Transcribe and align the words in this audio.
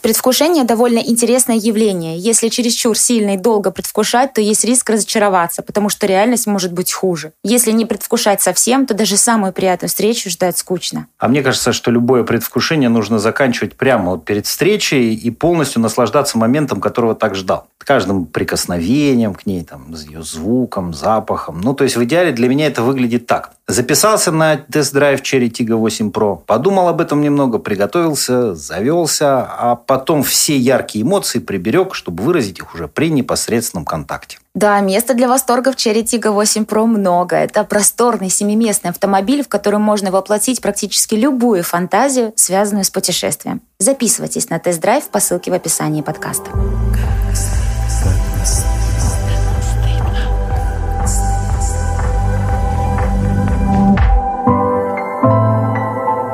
Предвкушение 0.00 0.62
довольно 0.62 0.98
интересное 0.98 1.56
явление. 1.56 2.18
Если 2.18 2.48
чересчур 2.48 2.96
сильно 2.96 3.34
и 3.34 3.36
долго 3.36 3.72
предвкушать, 3.72 4.32
то 4.32 4.40
есть 4.40 4.64
риск 4.64 4.90
разочароваться, 4.90 5.62
потому 5.62 5.88
что 5.88 6.06
реальность 6.06 6.46
может 6.46 6.72
быть 6.72 6.92
хуже. 6.92 7.32
Если 7.42 7.72
не 7.72 7.84
предвкушать 7.84 8.40
совсем, 8.40 8.86
то 8.86 8.94
даже 8.94 9.16
самую 9.16 9.52
приятную 9.52 9.88
встречу 9.88 10.30
ждать 10.30 10.56
скучно. 10.56 11.08
А 11.18 11.26
мне 11.26 11.42
кажется, 11.42 11.72
что 11.72 11.90
любое 11.90 12.22
предвкушение 12.22 12.88
нужно 12.88 13.18
заканчивать 13.18 13.76
прямо 13.76 14.12
вот 14.12 14.24
перед 14.24 14.46
встречей 14.46 15.14
и 15.14 15.30
полностью 15.32 15.82
наслаждаться 15.82 16.38
моментом, 16.38 16.80
которого 16.80 17.16
так 17.16 17.34
ждал. 17.34 17.66
Каждым 17.78 18.26
прикосновением 18.26 19.34
к 19.34 19.46
ней, 19.46 19.64
там, 19.64 19.92
ее 19.94 20.22
звуком, 20.22 20.94
запахом. 20.94 21.60
Ну, 21.60 21.74
то 21.74 21.84
есть 21.84 21.96
в 21.96 22.04
идеале 22.04 22.32
для 22.32 22.48
меня 22.48 22.66
это 22.66 22.82
выглядит 22.82 23.26
так. 23.26 23.52
Записался 23.66 24.32
на 24.32 24.56
тест-драйв 24.56 25.20
Cherry 25.20 25.50
Tiggo 25.50 25.76
8 25.76 26.10
Pro, 26.10 26.40
подумал 26.46 26.88
об 26.88 27.02
этом 27.02 27.20
немного, 27.20 27.58
приготовился, 27.58 28.54
завелся, 28.54 29.42
а 29.42 29.76
потом 29.88 30.22
все 30.22 30.56
яркие 30.56 31.02
эмоции 31.02 31.38
приберег, 31.38 31.94
чтобы 31.94 32.22
выразить 32.22 32.58
их 32.58 32.74
уже 32.74 32.88
при 32.88 33.08
непосредственном 33.10 33.86
контакте. 33.86 34.38
Да, 34.54 34.78
места 34.80 35.14
для 35.14 35.28
восторга 35.28 35.72
в 35.72 35.76
Cherry 35.76 36.02
Tiggo 36.02 36.30
8 36.30 36.64
Pro 36.64 36.84
много. 36.84 37.36
Это 37.36 37.64
просторный 37.64 38.28
семиместный 38.28 38.90
автомобиль, 38.90 39.42
в 39.42 39.48
котором 39.48 39.80
можно 39.80 40.10
воплотить 40.10 40.60
практически 40.60 41.14
любую 41.14 41.64
фантазию, 41.64 42.34
связанную 42.36 42.84
с 42.84 42.90
путешествием. 42.90 43.62
Записывайтесь 43.78 44.50
на 44.50 44.58
тест-драйв 44.58 45.08
по 45.08 45.20
ссылке 45.20 45.50
в 45.50 45.54
описании 45.54 46.02
подкаста. 46.02 46.50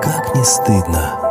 Как 0.03 0.35
не 0.35 0.45
стыдно. 0.45 1.24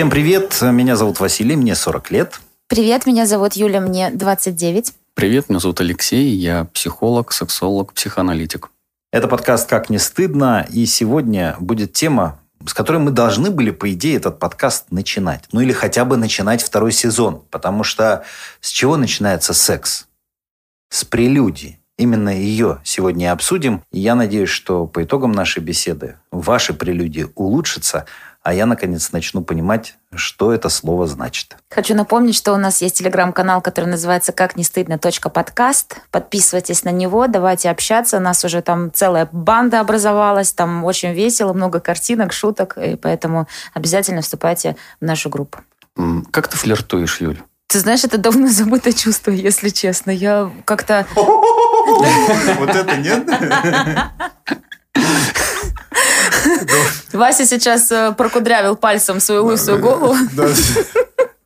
Всем 0.00 0.08
привет, 0.08 0.56
меня 0.62 0.96
зовут 0.96 1.20
Василий, 1.20 1.56
мне 1.56 1.74
40 1.74 2.10
лет. 2.10 2.40
Привет, 2.68 3.04
меня 3.04 3.26
зовут 3.26 3.52
Юля, 3.52 3.82
мне 3.82 4.08
29. 4.08 4.94
Привет, 5.12 5.50
меня 5.50 5.60
зовут 5.60 5.82
Алексей, 5.82 6.30
я 6.36 6.64
психолог, 6.72 7.32
сексолог, 7.32 7.92
психоаналитик. 7.92 8.70
Это 9.12 9.28
подкаст 9.28 9.68
«Как 9.68 9.90
не 9.90 9.98
стыдно», 9.98 10.66
и 10.70 10.86
сегодня 10.86 11.54
будет 11.60 11.92
тема, 11.92 12.40
с 12.64 12.72
которой 12.72 12.96
мы 12.96 13.10
должны 13.10 13.50
были, 13.50 13.72
по 13.72 13.92
идее, 13.92 14.16
этот 14.16 14.38
подкаст 14.38 14.86
начинать. 14.90 15.44
Ну 15.52 15.60
или 15.60 15.72
хотя 15.74 16.06
бы 16.06 16.16
начинать 16.16 16.62
второй 16.62 16.92
сезон. 16.92 17.42
Потому 17.50 17.84
что 17.84 18.24
с 18.62 18.70
чего 18.70 18.96
начинается 18.96 19.52
секс? 19.52 20.06
С 20.88 21.04
прелюдии. 21.04 21.78
Именно 22.00 22.30
ее 22.30 22.80
сегодня 22.82 23.26
и 23.26 23.28
обсудим. 23.28 23.82
И 23.92 24.00
я 24.00 24.14
надеюсь, 24.14 24.48
что 24.48 24.86
по 24.86 25.04
итогам 25.04 25.32
нашей 25.32 25.62
беседы 25.62 26.16
ваши 26.30 26.72
прелюдии 26.72 27.26
улучшатся, 27.34 28.06
а 28.42 28.54
я, 28.54 28.64
наконец, 28.64 29.12
начну 29.12 29.42
понимать, 29.42 29.98
что 30.14 30.50
это 30.50 30.70
слово 30.70 31.06
значит. 31.06 31.58
Хочу 31.68 31.94
напомнить, 31.94 32.34
что 32.34 32.54
у 32.54 32.56
нас 32.56 32.80
есть 32.80 32.96
телеграм-канал, 32.96 33.60
который 33.60 33.84
называется 33.84 34.32
«Как 34.32 34.56
не 34.56 34.64
стыдно. 34.64 34.98
подкаст». 34.98 35.98
Подписывайтесь 36.10 36.84
на 36.84 36.90
него, 36.90 37.26
давайте 37.26 37.68
общаться. 37.68 38.16
У 38.16 38.20
нас 38.20 38.42
уже 38.46 38.62
там 38.62 38.90
целая 38.94 39.28
банда 39.30 39.80
образовалась, 39.80 40.54
там 40.54 40.86
очень 40.86 41.12
весело, 41.12 41.52
много 41.52 41.80
картинок, 41.80 42.32
шуток, 42.32 42.78
и 42.78 42.96
поэтому 42.96 43.46
обязательно 43.74 44.22
вступайте 44.22 44.74
в 45.02 45.04
нашу 45.04 45.28
группу. 45.28 45.58
Как 46.30 46.48
ты 46.48 46.56
флиртуешь, 46.56 47.20
Юль? 47.20 47.42
Ты 47.70 47.78
знаешь, 47.78 48.02
это 48.02 48.18
давно 48.18 48.48
забытое 48.48 48.92
чувство, 48.92 49.30
если 49.30 49.68
честно. 49.68 50.10
Я 50.10 50.50
как-то... 50.64 51.06
Вот 51.14 52.68
это 52.68 52.96
нет? 52.96 53.28
Вася 57.12 57.46
сейчас 57.46 57.92
э, 57.92 58.12
прокудрявил 58.16 58.74
пальцем 58.74 59.20
свою 59.20 59.44
лысую 59.44 59.78
голову. 59.78 60.16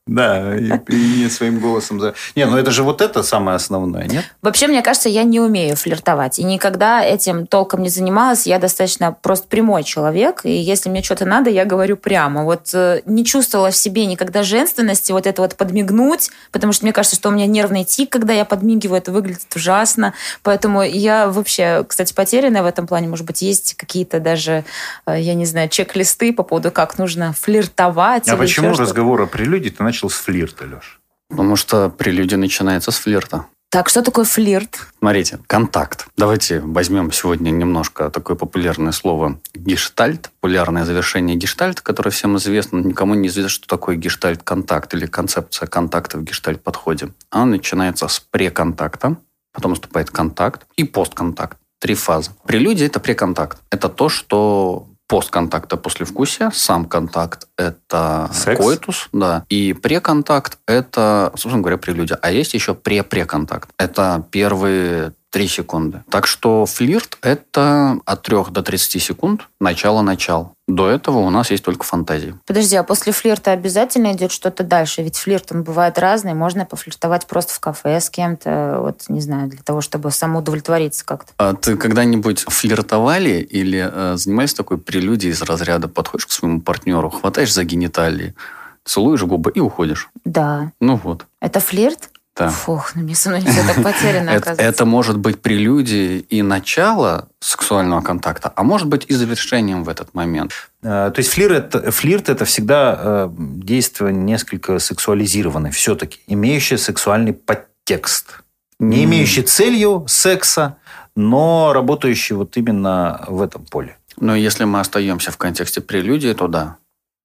Да, 0.06 0.54
и, 0.54 0.70
и 0.88 1.22
не 1.22 1.30
своим 1.30 1.60
голосом. 1.60 1.98
За... 1.98 2.14
Не, 2.36 2.44
ну 2.44 2.58
это 2.58 2.70
же 2.70 2.82
вот 2.82 3.00
это 3.00 3.22
самое 3.22 3.56
основное, 3.56 4.04
нет? 4.04 4.24
Вообще, 4.42 4.66
мне 4.66 4.82
кажется, 4.82 5.08
я 5.08 5.22
не 5.22 5.40
умею 5.40 5.76
флиртовать. 5.76 6.38
И 6.38 6.44
никогда 6.44 7.02
этим 7.02 7.46
толком 7.46 7.82
не 7.82 7.88
занималась. 7.88 8.46
Я 8.46 8.58
достаточно 8.58 9.12
просто 9.12 9.48
прямой 9.48 9.82
человек. 9.82 10.42
И 10.44 10.52
если 10.52 10.90
мне 10.90 11.02
что-то 11.02 11.24
надо, 11.24 11.48
я 11.48 11.64
говорю 11.64 11.96
прямо. 11.96 12.44
Вот 12.44 12.68
э, 12.74 13.00
не 13.06 13.24
чувствовала 13.24 13.70
в 13.70 13.76
себе 13.76 14.04
никогда 14.04 14.42
женственности, 14.42 15.10
вот 15.10 15.26
это 15.26 15.40
вот 15.40 15.56
подмигнуть, 15.56 16.30
потому 16.52 16.74
что 16.74 16.84
мне 16.84 16.92
кажется, 16.92 17.16
что 17.16 17.30
у 17.30 17.32
меня 17.32 17.46
нервный 17.46 17.84
тик, 17.84 18.10
когда 18.10 18.34
я 18.34 18.44
подмигиваю, 18.44 18.98
это 18.98 19.10
выглядит 19.10 19.56
ужасно. 19.56 20.12
Поэтому 20.42 20.82
я 20.82 21.28
вообще, 21.28 21.82
кстати, 21.88 22.12
потерянная 22.12 22.62
в 22.62 22.66
этом 22.66 22.86
плане. 22.86 23.08
Может 23.08 23.24
быть, 23.24 23.40
есть 23.40 23.72
какие-то 23.74 24.20
даже, 24.20 24.66
э, 25.06 25.18
я 25.18 25.32
не 25.32 25.46
знаю, 25.46 25.70
чек-листы 25.70 26.34
по 26.34 26.42
поводу, 26.42 26.70
как 26.70 26.98
нужно 26.98 27.32
флиртовать. 27.32 28.28
А 28.28 28.36
почему 28.36 28.74
разговор 28.74 29.22
о 29.22 29.26
прелюдии 29.26 29.70
ты 29.70 29.82
начал 29.94 30.10
с 30.10 30.14
флирта, 30.14 30.64
Леш? 30.64 31.00
Потому 31.28 31.54
что 31.54 31.88
прелюдия 31.88 32.36
начинается 32.36 32.90
с 32.90 32.96
флирта. 32.96 33.46
Так, 33.70 33.88
что 33.88 34.02
такое 34.02 34.24
флирт? 34.24 34.88
Смотрите, 34.98 35.38
контакт. 35.46 36.06
Давайте 36.16 36.60
возьмем 36.60 37.12
сегодня 37.12 37.50
немножко 37.50 38.10
такое 38.10 38.36
популярное 38.36 38.92
слово 38.92 39.38
гештальт, 39.54 40.30
популярное 40.40 40.84
завершение 40.84 41.36
гештальта, 41.36 41.82
которое 41.82 42.10
всем 42.10 42.36
известно. 42.38 42.78
Никому 42.78 43.14
не 43.14 43.28
известно, 43.28 43.48
что 43.48 43.68
такое 43.68 43.94
гештальт-контакт 43.94 44.94
или 44.94 45.06
концепция 45.06 45.68
контакта 45.68 46.18
в 46.18 46.24
гештальт-подходе. 46.24 47.12
Она 47.30 47.46
начинается 47.46 48.08
с 48.08 48.18
преконтакта, 48.18 49.16
потом 49.52 49.72
наступает 49.72 50.10
контакт 50.10 50.66
и 50.76 50.82
постконтакт. 50.82 51.56
Три 51.80 51.94
фазы. 51.94 52.32
Прелюдия– 52.46 52.86
это 52.88 52.98
преконтакт. 52.98 53.58
Это 53.70 53.88
то, 53.88 54.08
что 54.08 54.88
постконтакта 55.14 55.76
послевкусия, 55.76 56.50
сам 56.52 56.86
контакт– 56.86 57.46
это 57.56 58.28
Секс? 58.32 58.60
коитус, 58.60 59.08
да, 59.12 59.44
и 59.48 59.72
преконтакт– 59.72 60.58
это, 60.66 61.30
собственно 61.34 61.60
говоря, 61.60 61.78
прелюдия. 61.78 62.18
А 62.20 62.32
есть 62.32 62.52
еще 62.52 62.74
пре-преконтакт. 62.74 63.70
Это 63.78 64.26
первые 64.32 65.12
3 65.34 65.48
секунды. 65.48 66.04
Так 66.10 66.28
что 66.28 66.64
флирт– 66.64 67.18
это 67.20 67.98
от 68.04 68.22
3 68.22 68.36
до 68.52 68.62
30 68.62 69.02
секунд 69.02 69.48
начало-начал. 69.60 70.54
До 70.68 70.88
этого 70.88 71.18
у 71.18 71.30
нас 71.30 71.50
есть 71.50 71.64
только 71.64 71.84
фантазии. 71.84 72.38
Подожди, 72.46 72.76
а 72.76 72.84
после 72.84 73.12
флирта 73.12 73.50
обязательно 73.50 74.12
идет 74.12 74.30
что-то 74.30 74.62
дальше? 74.62 75.02
Ведь 75.02 75.16
флирт, 75.16 75.50
он 75.50 75.64
бывает 75.64 75.98
разный. 75.98 76.34
Можно 76.34 76.66
пофлиртовать 76.66 77.26
просто 77.26 77.52
в 77.52 77.58
кафе 77.58 78.00
с 78.00 78.10
кем-то, 78.10 78.76
вот, 78.78 79.06
не 79.08 79.20
знаю, 79.20 79.48
для 79.48 79.60
того, 79.60 79.80
чтобы 79.80 80.12
самоудовлетвориться 80.12 81.04
как-то. 81.04 81.32
А 81.38 81.54
ты 81.54 81.76
когда-нибудь 81.76 82.44
флиртовали 82.46 83.40
или 83.40 83.90
э, 83.92 84.16
занимались 84.16 84.54
такой 84.54 84.78
прелюдией 84.78 85.32
из 85.32 85.42
разряда 85.42 85.88
подходишь 85.88 86.26
к 86.26 86.30
своему 86.30 86.60
партнеру, 86.60 87.10
хватаешь 87.10 87.52
за 87.52 87.64
гениталии, 87.64 88.36
целуешь 88.84 89.24
губы 89.24 89.50
и 89.50 89.58
уходишь? 89.58 90.10
Да. 90.24 90.70
Ну 90.78 90.94
вот. 90.94 91.26
Это 91.40 91.58
флирт? 91.58 92.10
Да. 92.36 92.48
Фух, 92.48 92.96
ну 92.96 93.02
мне 93.02 93.14
со 93.14 93.28
мной 93.28 93.42
не 93.42 93.48
все 93.48 93.62
так 93.64 93.76
потеряно, 93.82 94.30
Это, 94.30 94.38
оказывается. 94.38 94.64
это 94.64 94.84
может 94.84 95.18
быть 95.18 95.40
прелюдией 95.40 96.18
и 96.18 96.42
начало 96.42 97.28
сексуального 97.38 98.00
контакта, 98.00 98.52
а 98.56 98.64
может 98.64 98.88
быть 98.88 99.04
и 99.06 99.14
завершением 99.14 99.84
в 99.84 99.88
этот 99.88 100.14
момент. 100.14 100.50
Э, 100.82 101.12
То 101.14 101.18
есть 101.18 101.30
флирт 101.30 101.74
это, 101.74 101.92
флирт 101.92 102.28
это 102.28 102.44
всегда 102.44 102.98
э, 102.98 103.28
действие 103.38 104.12
несколько 104.12 104.80
сексуализированное, 104.80 105.70
все-таки, 105.70 106.18
имеющее 106.26 106.76
сексуальный 106.78 107.32
подтекст. 107.32 108.40
Не 108.80 109.04
имеющий 109.04 109.42
целью 109.42 110.04
секса, 110.08 110.76
но 111.14 111.72
работающий 111.72 112.34
вот 112.34 112.56
именно 112.56 113.24
в 113.28 113.40
этом 113.42 113.64
поле. 113.64 113.96
Но 114.16 114.34
если 114.34 114.64
мы 114.64 114.80
остаемся 114.80 115.30
в 115.30 115.36
контексте 115.36 115.80
прелюдии, 115.80 116.32
то 116.32 116.48
да. 116.48 116.76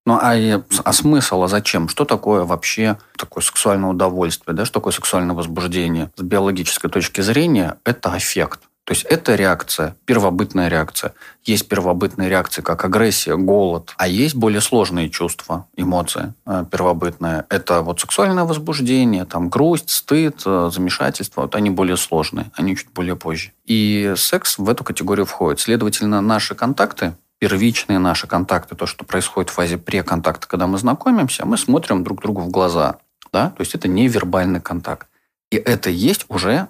Ну, 0.09 0.17
а, 0.19 0.63
а 0.85 0.93
смысл, 0.93 1.43
а 1.43 1.47
зачем? 1.47 1.87
Что 1.87 2.03
такое 2.03 2.43
вообще 2.43 2.97
такое 3.15 3.43
сексуальное 3.43 3.91
удовольствие, 3.91 4.55
да? 4.55 4.65
Что 4.65 4.79
такое 4.79 4.91
сексуальное 4.91 5.35
возбуждение? 5.35 6.09
С 6.15 6.23
биологической 6.23 6.89
точки 6.89 7.21
зрения 7.21 7.77
это 7.85 8.13
аффект. 8.13 8.61
То 8.85 8.93
есть 8.93 9.05
это 9.05 9.35
реакция, 9.35 9.95
первобытная 10.05 10.67
реакция. 10.67 11.13
Есть 11.43 11.67
первобытные 11.67 12.27
реакции, 12.27 12.63
как 12.63 12.83
агрессия, 12.85 13.35
голод, 13.35 13.93
а 13.97 14.07
есть 14.07 14.33
более 14.33 14.61
сложные 14.61 15.11
чувства, 15.11 15.67
эмоции 15.77 16.33
э, 16.47 16.65
первобытные. 16.71 17.45
Это 17.49 17.83
вот 17.83 17.99
сексуальное 17.99 18.45
возбуждение, 18.45 19.25
там 19.25 19.49
грусть, 19.49 19.91
стыд, 19.91 20.41
э, 20.43 20.71
замешательство. 20.73 21.41
Вот 21.41 21.53
они 21.53 21.69
более 21.69 21.97
сложные, 21.97 22.49
они 22.55 22.75
чуть 22.75 22.89
более 22.89 23.15
позже. 23.15 23.51
И 23.67 24.15
секс 24.17 24.57
в 24.57 24.67
эту 24.67 24.83
категорию 24.83 25.27
входит. 25.27 25.59
Следовательно, 25.59 26.19
наши 26.19 26.55
контакты, 26.55 27.13
первичные 27.39 27.99
наши 27.99 28.27
контакты, 28.27 28.75
то, 28.75 28.85
что 28.85 29.05
происходит 29.05 29.49
в 29.49 29.53
фазе 29.53 29.77
преконтакта, 29.77 30.47
когда 30.47 30.67
мы 30.67 30.77
знакомимся, 30.77 31.45
мы 31.45 31.57
смотрим 31.57 32.03
друг 32.03 32.21
другу 32.21 32.41
в 32.41 32.49
глаза. 32.49 32.97
Да? 33.31 33.51
То 33.51 33.61
есть 33.61 33.75
это 33.75 33.87
невербальный 33.87 34.61
контакт. 34.61 35.07
И 35.49 35.55
это 35.55 35.89
есть 35.89 36.25
уже 36.27 36.67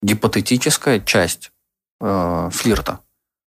гипотетическая 0.00 1.00
часть 1.00 1.52
э, 2.00 2.50
флирта. 2.52 3.00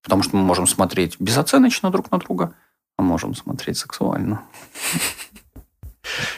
Потому 0.03 0.21
что 0.21 0.35
мы 0.35 0.43
можем 0.43 0.67
смотреть 0.67 1.15
безоценочно 1.19 1.89
друг 1.89 2.11
на 2.11 2.19
друга, 2.19 2.53
а 2.97 3.01
можем 3.01 3.35
смотреть 3.35 3.77
сексуально. 3.77 4.43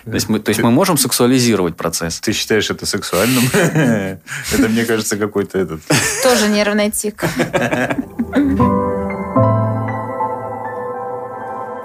То 0.05 0.13
есть, 0.13 0.29
мы, 0.29 0.39
то 0.39 0.49
есть 0.49 0.61
мы 0.61 0.71
можем 0.71 0.97
сексуализировать 0.97 1.75
процесс. 1.75 2.21
Ты 2.21 2.31
считаешь 2.31 2.69
это 2.69 2.85
сексуальным? 2.85 3.43
Это, 3.53 4.69
мне 4.69 4.85
кажется, 4.85 5.17
какой-то 5.17 5.57
этот... 5.59 5.81
Тоже 6.23 6.47
нервный 6.47 6.89
тик. 6.89 7.25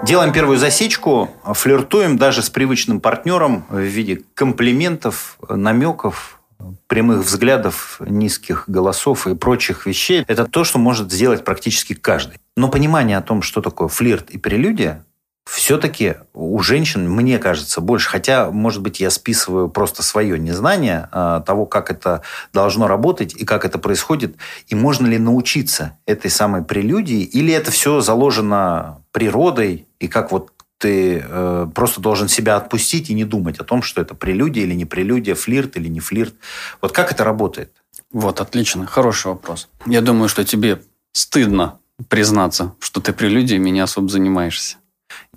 Делаем 0.02 0.32
первую 0.32 0.58
засечку, 0.58 1.30
флиртуем 1.44 2.18
даже 2.18 2.42
с 2.42 2.50
привычным 2.50 3.00
партнером 3.00 3.64
в 3.68 3.78
виде 3.78 4.22
комплиментов, 4.34 5.38
намеков, 5.48 6.40
прямых 6.88 7.24
взглядов, 7.24 8.00
низких 8.00 8.64
голосов 8.66 9.28
и 9.28 9.36
прочих 9.36 9.86
вещей. 9.86 10.24
Это 10.26 10.44
то, 10.44 10.64
что 10.64 10.78
может 10.78 11.12
сделать 11.12 11.44
практически 11.44 11.94
каждый. 11.94 12.38
Но 12.56 12.68
понимание 12.68 13.16
о 13.16 13.22
том, 13.22 13.42
что 13.42 13.60
такое 13.60 13.86
флирт 13.86 14.30
и 14.30 14.38
прелюдия, 14.38 15.04
все-таки 15.62 16.16
у 16.34 16.60
женщин, 16.60 17.08
мне 17.08 17.38
кажется, 17.38 17.80
больше. 17.80 18.08
Хотя, 18.08 18.50
может 18.50 18.82
быть, 18.82 18.98
я 18.98 19.10
списываю 19.10 19.68
просто 19.68 20.02
свое 20.02 20.36
незнание 20.36 21.08
а, 21.12 21.38
того, 21.38 21.66
как 21.66 21.88
это 21.92 22.22
должно 22.52 22.88
работать 22.88 23.32
и 23.32 23.44
как 23.44 23.64
это 23.64 23.78
происходит, 23.78 24.34
и 24.66 24.74
можно 24.74 25.06
ли 25.06 25.18
научиться 25.18 25.96
этой 26.04 26.32
самой 26.32 26.64
прелюдии, 26.64 27.22
или 27.22 27.54
это 27.54 27.70
все 27.70 28.00
заложено 28.00 29.04
природой, 29.12 29.86
и 30.00 30.08
как 30.08 30.32
вот 30.32 30.50
ты 30.78 31.24
э, 31.24 31.68
просто 31.72 32.00
должен 32.00 32.26
себя 32.26 32.56
отпустить 32.56 33.08
и 33.10 33.14
не 33.14 33.24
думать 33.24 33.60
о 33.60 33.64
том, 33.64 33.82
что 33.82 34.02
это 34.02 34.16
прелюдия 34.16 34.64
или 34.64 34.74
не 34.74 34.84
прелюдия, 34.84 35.36
флирт 35.36 35.76
или 35.76 35.86
не 35.86 36.00
флирт. 36.00 36.34
Вот 36.80 36.90
как 36.90 37.12
это 37.12 37.22
работает? 37.22 37.72
Вот, 38.10 38.40
отлично. 38.40 38.84
Хороший 38.86 39.28
вопрос. 39.28 39.68
Я 39.86 40.00
думаю, 40.00 40.28
что 40.28 40.44
тебе 40.44 40.82
стыдно 41.12 41.78
признаться, 42.08 42.74
что 42.80 43.00
ты 43.00 43.12
прелюдией 43.12 43.60
меня 43.60 43.84
особо 43.84 44.08
занимаешься. 44.08 44.78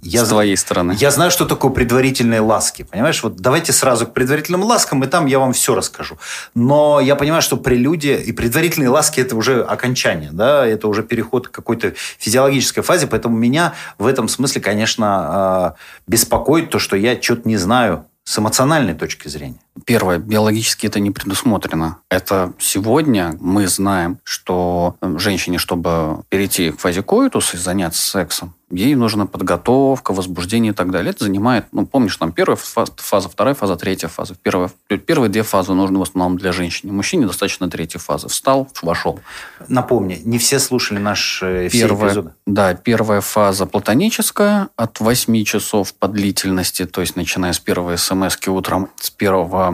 Я, 0.05 0.23
с 0.23 0.29
твоей 0.29 0.55
стороны. 0.55 0.95
Я 0.99 1.09
знаю, 1.09 1.31
что 1.31 1.45
такое 1.45 1.71
предварительные 1.71 2.39
ласки. 2.39 2.83
Понимаешь, 2.83 3.23
вот 3.23 3.37
давайте 3.37 3.73
сразу 3.73 4.05
к 4.05 4.13
предварительным 4.13 4.63
ласкам, 4.63 5.03
и 5.03 5.07
там 5.07 5.25
я 5.25 5.39
вам 5.39 5.53
все 5.53 5.73
расскажу. 5.73 6.17
Но 6.53 6.99
я 6.99 7.15
понимаю, 7.15 7.41
что 7.41 7.57
прелюдия 7.57 8.17
и 8.17 8.31
предварительные 8.31 8.89
ласки 8.89 9.19
это 9.19 9.35
уже 9.35 9.63
окончание, 9.63 10.29
да, 10.31 10.65
это 10.65 10.87
уже 10.87 11.01
переход 11.01 11.47
к 11.47 11.51
какой-то 11.51 11.93
физиологической 12.19 12.83
фазе, 12.83 13.07
поэтому 13.07 13.35
меня 13.35 13.73
в 13.97 14.05
этом 14.05 14.27
смысле, 14.27 14.61
конечно, 14.61 15.07
а, 15.07 15.75
беспокоит 16.07 16.69
то, 16.69 16.77
что 16.77 16.95
я 16.95 17.19
что-то 17.19 17.47
не 17.47 17.57
знаю 17.57 18.05
с 18.23 18.37
эмоциональной 18.37 18.93
точки 18.93 19.27
зрения? 19.27 19.64
Первое, 19.83 20.19
биологически 20.19 20.87
это 20.87 20.99
не 21.01 21.11
предусмотрено. 21.11 21.97
Это 22.09 22.53
сегодня 22.59 23.35
мы 23.41 23.67
знаем, 23.67 24.19
что 24.23 24.95
э, 25.01 25.15
женщине, 25.17 25.57
чтобы 25.57 26.23
перейти 26.29 26.71
к 26.71 26.79
фазе 26.79 27.03
коитуса 27.03 27.57
и 27.57 27.59
заняться 27.59 28.01
сексом, 28.01 28.55
ей 28.71 28.95
нужна 28.95 29.25
подготовка, 29.25 30.13
возбуждение 30.13 30.71
и 30.71 30.75
так 30.75 30.91
далее. 30.91 31.11
Это 31.11 31.25
занимает, 31.25 31.67
ну, 31.71 31.85
помнишь, 31.85 32.15
там 32.17 32.31
первая 32.31 32.57
фаза, 32.57 33.29
вторая 33.29 33.53
фаза, 33.53 33.75
третья 33.75 34.07
фаза. 34.07 34.35
Первая, 34.41 34.71
первые 35.05 35.29
две 35.29 35.43
фазы 35.43 35.73
нужны 35.73 35.99
в 35.99 36.01
основном 36.01 36.37
для 36.37 36.51
женщины. 36.51 36.91
Мужчине 36.91 37.27
достаточно 37.27 37.69
третьей 37.69 37.99
фазы. 37.99 38.27
Встал, 38.27 38.67
вошел. 38.81 39.19
Напомни, 39.67 40.21
не 40.23 40.37
все 40.37 40.59
слушали 40.59 40.99
наш 40.99 41.41
э, 41.43 41.69
все 41.69 41.81
первая, 41.81 42.11
эпизоды. 42.11 42.31
Да, 42.45 42.73
первая 42.73 43.21
фаза 43.21 43.65
платоническая 43.65 44.69
от 44.75 44.99
8 44.99 45.43
часов 45.43 45.93
по 45.93 46.07
длительности, 46.07 46.85
то 46.85 47.01
есть 47.01 47.15
начиная 47.15 47.53
с 47.53 47.59
первой 47.59 47.97
смс 47.97 48.37
утром, 48.47 48.89
с 48.99 49.09
первого 49.09 49.64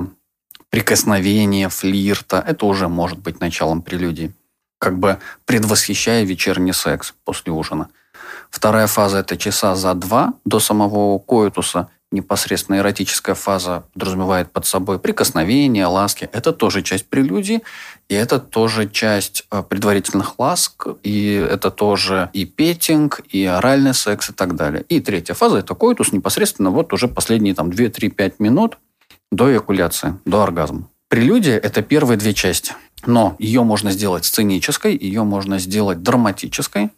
прикосновения, 0.70 1.70
флирта. 1.70 2.44
Это 2.48 2.66
уже 2.66 2.88
может 2.88 3.20
быть 3.20 3.40
началом 3.40 3.82
прелюдии. 3.82 4.34
Как 4.80 4.98
бы 4.98 5.20
предвосхищая 5.46 6.24
вечерний 6.24 6.74
секс 6.74 7.14
после 7.24 7.52
ужина. 7.52 7.90
Вторая 8.50 8.88
фаза– 8.88 9.20
это 9.20 9.38
часа 9.38 9.76
за 9.76 9.94
два 9.94 10.34
до 10.46 10.60
самого 10.60 11.20
коитуса. 11.20 11.90
Непосредственно 12.12 12.78
эротическая 12.78 13.36
фаза 13.36 13.84
подразумевает 13.94 14.52
под 14.52 14.66
собой 14.66 15.00
прикосновения, 15.00 15.88
ласки. 15.88 16.30
Это 16.34 16.52
тоже 16.52 16.82
часть 16.82 17.06
прелюдии, 17.08 17.62
и 18.10 18.16
это 18.16 18.38
тоже 18.40 18.90
часть 18.90 19.46
э, 19.50 19.64
предварительных 19.64 20.38
ласк, 20.38 20.88
и 21.04 21.36
это 21.36 21.72
тоже 21.72 22.30
и 22.34 22.44
петинг, 22.44 23.22
и 23.30 23.46
оральный 23.46 23.94
секс 23.94 24.30
и 24.30 24.34
так 24.34 24.58
далее. 24.58 24.84
И 24.90 25.00
третья 25.00 25.34
фаза– 25.34 25.58
это 25.60 25.74
коитус 25.74 26.12
непосредственно 26.12 26.70
вот 26.70 26.92
уже 26.92 27.08
последние 27.08 27.56
там 27.56 27.70
2-3-5 27.70 28.36
минут 28.40 28.78
до 29.32 29.52
эякуляции, 29.52 30.16
до 30.26 30.44
оргазма. 30.44 30.88
Прелюдия– 31.10 31.58
это 31.64 31.82
первые 31.82 32.18
две 32.18 32.34
части. 32.34 32.74
Но 33.06 33.36
ее 33.40 33.64
можно 33.64 33.92
сделать 33.92 34.26
сценической, 34.26 34.96
ее 34.96 35.24
можно 35.24 35.60
сделать 35.60 36.04
драматической, 36.04 36.92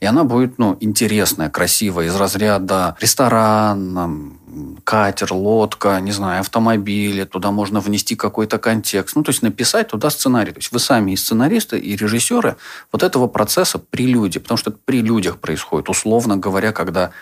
и 0.00 0.06
она 0.06 0.24
будет, 0.24 0.58
ну, 0.58 0.76
интересная, 0.80 1.48
красивая, 1.48 2.06
из 2.06 2.16
разряда 2.16 2.96
ресторан, 3.00 4.38
катер, 4.82 5.32
лодка, 5.32 6.00
не 6.00 6.10
знаю, 6.10 6.40
автомобили, 6.40 7.24
туда 7.24 7.52
можно 7.52 7.80
внести 7.80 8.16
какой-то 8.16 8.58
контекст. 8.58 9.14
Ну, 9.14 9.22
то 9.22 9.30
есть 9.30 9.42
написать 9.42 9.88
туда 9.88 10.10
сценарий. 10.10 10.52
То 10.52 10.58
есть 10.58 10.72
вы 10.72 10.80
сами 10.80 11.12
и 11.12 11.16
сценаристы, 11.16 11.78
и 11.78 11.94
режиссеры 11.94 12.56
вот 12.90 13.02
этого 13.02 13.28
процесса 13.28 13.78
прелюдии, 13.78 14.40
потому 14.40 14.58
что 14.58 14.70
это 14.70 14.80
при 14.84 15.00
людях 15.00 15.38
происходит, 15.38 15.88
условно 15.88 16.36
говоря, 16.36 16.72
когда 16.72 17.12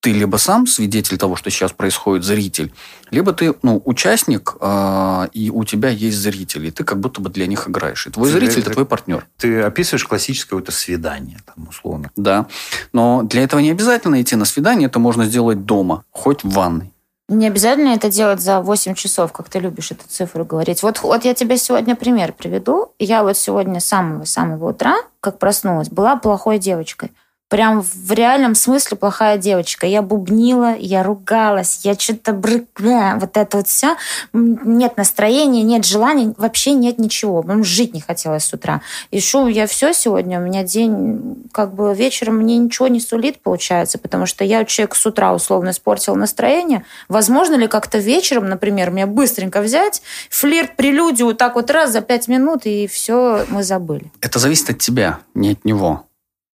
ты 0.00 0.12
либо 0.12 0.38
сам 0.38 0.66
свидетель 0.66 1.18
того, 1.18 1.36
что 1.36 1.50
сейчас 1.50 1.72
происходит, 1.72 2.24
зритель, 2.24 2.72
либо 3.10 3.32
ты 3.32 3.54
ну, 3.62 3.80
участник, 3.84 4.56
э, 4.60 5.28
и 5.32 5.50
у 5.50 5.64
тебя 5.64 5.90
есть 5.90 6.16
зрители, 6.16 6.68
и 6.68 6.70
ты 6.70 6.84
как 6.84 7.00
будто 7.00 7.20
бы 7.20 7.28
для 7.28 7.46
них 7.46 7.68
играешь. 7.68 8.06
И 8.06 8.10
твой 8.10 8.30
ты, 8.30 8.38
зритель– 8.38 8.60
это 8.62 8.70
твой 8.70 8.86
партнер. 8.86 9.26
Ты 9.36 9.60
описываешь 9.60 10.04
классическое 10.04 10.50
какое-то 10.50 10.72
свидание, 10.72 11.38
там, 11.44 11.68
условно. 11.68 12.10
Да. 12.16 12.46
Но 12.92 13.22
для 13.22 13.42
этого 13.42 13.60
не 13.60 13.70
обязательно 13.70 14.20
идти 14.20 14.36
на 14.36 14.46
свидание, 14.46 14.86
это 14.88 14.98
можно 14.98 15.26
сделать 15.26 15.66
дома, 15.66 16.04
хоть 16.10 16.44
в 16.44 16.50
ванной. 16.50 16.92
Не 17.28 17.46
обязательно 17.46 17.90
это 17.90 18.10
делать 18.10 18.40
за 18.40 18.60
8 18.60 18.94
часов, 18.94 19.32
как 19.32 19.48
ты 19.48 19.60
любишь 19.60 19.92
эту 19.92 20.02
цифру 20.08 20.44
говорить. 20.44 20.82
Вот, 20.82 21.00
вот 21.02 21.24
я 21.24 21.32
тебе 21.32 21.58
сегодня 21.58 21.94
пример 21.94 22.32
приведу. 22.32 22.92
Я 22.98 23.22
вот 23.22 23.36
сегодня 23.36 23.78
с 23.78 23.84
самого-самого 23.84 24.70
утра, 24.70 24.96
как 25.20 25.38
проснулась, 25.38 25.90
была 25.90 26.16
плохой 26.16 26.58
девочкой 26.58 27.12
прям 27.50 27.82
в 27.82 28.12
реальном 28.12 28.54
смысле 28.54 28.96
плохая 28.96 29.36
девочка. 29.36 29.84
Я 29.86 30.02
бубнила, 30.02 30.76
я 30.76 31.02
ругалась, 31.02 31.80
я 31.82 31.94
что-то 31.94 32.32
брык, 32.32 32.66
вот 32.78 33.36
это 33.36 33.56
вот 33.56 33.66
все. 33.66 33.96
Нет 34.32 34.96
настроения, 34.96 35.62
нет 35.62 35.84
желания, 35.84 36.32
вообще 36.38 36.72
нет 36.72 36.98
ничего. 36.98 37.42
Прям 37.42 37.64
жить 37.64 37.92
не 37.92 38.00
хотелось 38.00 38.44
с 38.44 38.54
утра. 38.54 38.82
И 39.10 39.20
шел 39.20 39.48
я 39.48 39.66
все 39.66 39.92
сегодня, 39.92 40.38
у 40.38 40.42
меня 40.42 40.62
день, 40.62 41.48
как 41.52 41.74
бы 41.74 41.92
вечером 41.92 42.36
мне 42.36 42.56
ничего 42.56 42.86
не 42.86 43.00
сулит, 43.00 43.42
получается, 43.42 43.98
потому 43.98 44.26
что 44.26 44.44
я 44.44 44.64
человек 44.64 44.94
с 44.94 45.04
утра 45.04 45.34
условно 45.34 45.70
испортил 45.70 46.14
настроение. 46.14 46.84
Возможно 47.08 47.56
ли 47.56 47.66
как-то 47.66 47.98
вечером, 47.98 48.48
например, 48.48 48.92
мне 48.92 49.06
быстренько 49.06 49.60
взять 49.60 50.02
флирт, 50.30 50.76
прелюдию, 50.76 51.34
так 51.34 51.56
вот 51.56 51.68
раз 51.72 51.90
за 51.90 52.00
пять 52.00 52.28
минут, 52.28 52.64
и 52.64 52.86
все, 52.86 53.44
мы 53.48 53.64
забыли. 53.64 54.12
Это 54.20 54.38
зависит 54.38 54.70
от 54.70 54.78
тебя, 54.78 55.18
не 55.34 55.52
от 55.52 55.64
него. 55.64 56.04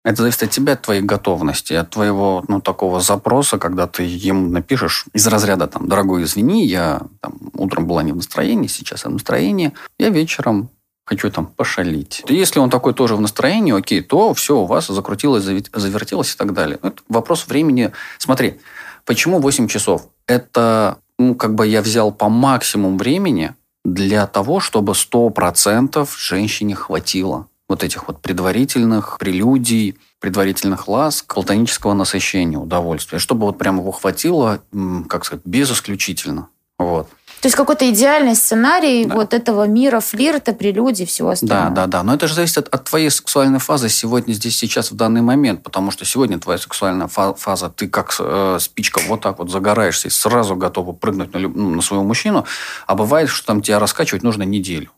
Это 0.06 0.22
зависит 0.22 0.44
от 0.44 0.50
тебя, 0.50 0.74
от 0.74 0.82
твоей 0.82 1.02
готовности, 1.02 1.72
от 1.72 1.90
твоего, 1.90 2.44
ну, 2.46 2.60
такого 2.60 3.00
запроса, 3.00 3.58
когда 3.58 3.88
ты 3.88 4.04
ему 4.04 4.48
напишешь 4.48 5.04
из 5.12 5.26
разряда, 5.26 5.66
там, 5.66 5.88
дорогой, 5.88 6.22
извини, 6.22 6.64
я 6.64 7.02
там, 7.20 7.34
утром 7.54 7.88
была 7.88 8.04
не 8.04 8.12
в 8.12 8.16
настроении, 8.16 8.68
сейчас 8.68 9.04
я 9.04 9.10
в 9.10 9.14
настроении, 9.14 9.72
я 9.98 10.10
вечером 10.10 10.70
хочу 11.06 11.28
там 11.28 11.46
пошалить. 11.46 12.22
Если 12.28 12.60
он 12.60 12.70
такой 12.70 12.94
тоже 12.94 13.16
в 13.16 13.20
настроении, 13.20 13.76
окей, 13.76 14.00
то 14.00 14.32
все 14.32 14.56
у 14.56 14.66
вас 14.66 14.86
закрутилось, 14.86 15.42
завертелось 15.42 16.34
и 16.34 16.36
так 16.36 16.52
далее. 16.52 16.78
Это 16.84 17.02
вопрос 17.08 17.48
времени. 17.48 17.90
Смотри, 18.18 18.60
почему 19.06 19.40
8 19.40 19.66
часов? 19.66 20.06
Это, 20.28 20.98
ну, 21.18 21.34
как 21.34 21.56
бы 21.56 21.66
я 21.66 21.82
взял 21.82 22.12
по 22.12 22.28
максимуму 22.28 22.96
времени 22.96 23.56
для 23.84 24.28
того, 24.28 24.60
чтобы 24.60 24.92
100% 24.92 26.08
женщине 26.16 26.76
хватило 26.76 27.48
вот 27.68 27.82
этих 27.82 28.08
вот 28.08 28.20
предварительных 28.20 29.18
прелюдий, 29.18 29.96
предварительных 30.20 30.88
ласк, 30.88 31.34
платонического 31.34 31.94
насыщения, 31.94 32.58
удовольствия, 32.58 33.18
чтобы 33.18 33.46
вот 33.46 33.58
прямо 33.58 33.80
его 33.80 33.92
хватило, 33.92 34.62
как 35.08 35.24
сказать, 35.24 35.44
безисключительно. 35.44 36.48
Вот. 36.78 37.08
То 37.40 37.48
есть 37.48 37.56
какой-то 37.56 37.88
идеальный 37.90 38.34
сценарий 38.34 39.04
да. 39.04 39.14
вот 39.14 39.34
этого 39.34 39.66
мира, 39.66 40.00
флирта, 40.00 40.52
прелюдий, 40.52 41.06
всего 41.06 41.30
остального. 41.30 41.70
Да, 41.70 41.86
да, 41.86 41.86
да. 41.86 42.02
Но 42.02 42.14
это 42.14 42.28
же 42.28 42.34
зависит 42.34 42.58
от, 42.58 42.68
от 42.68 42.84
твоей 42.84 43.10
сексуальной 43.10 43.58
фазы 43.58 43.88
сегодня, 43.88 44.32
здесь, 44.32 44.56
сейчас, 44.56 44.90
в 44.90 44.96
данный 44.96 45.20
момент. 45.20 45.62
Потому 45.62 45.90
что 45.90 46.04
сегодня 46.04 46.38
твоя 46.38 46.58
сексуальная 46.58 47.08
фаза, 47.08 47.68
ты 47.68 47.88
как 47.88 48.14
э, 48.18 48.58
спичка 48.60 49.00
вот 49.06 49.20
так 49.20 49.38
вот 49.38 49.50
загораешься 49.50 50.08
и 50.08 50.10
сразу 50.10 50.56
готова 50.56 50.92
прыгнуть 50.92 51.32
на, 51.34 51.40
ну, 51.40 51.70
на 51.70 51.82
своего 51.82 52.04
мужчину. 52.04 52.46
А 52.86 52.94
бывает, 52.94 53.28
что 53.28 53.46
там 53.46 53.60
тебя 53.60 53.78
раскачивать 53.78 54.22
нужно 54.22 54.42
неделю. 54.42 54.90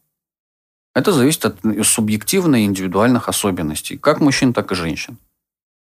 Это 0.98 1.12
зависит 1.12 1.44
от 1.44 1.56
субъективной 1.84 2.64
индивидуальных 2.64 3.28
особенностей, 3.28 3.96
как 3.96 4.20
мужчин, 4.20 4.52
так 4.52 4.72
и 4.72 4.74
женщин. 4.74 5.16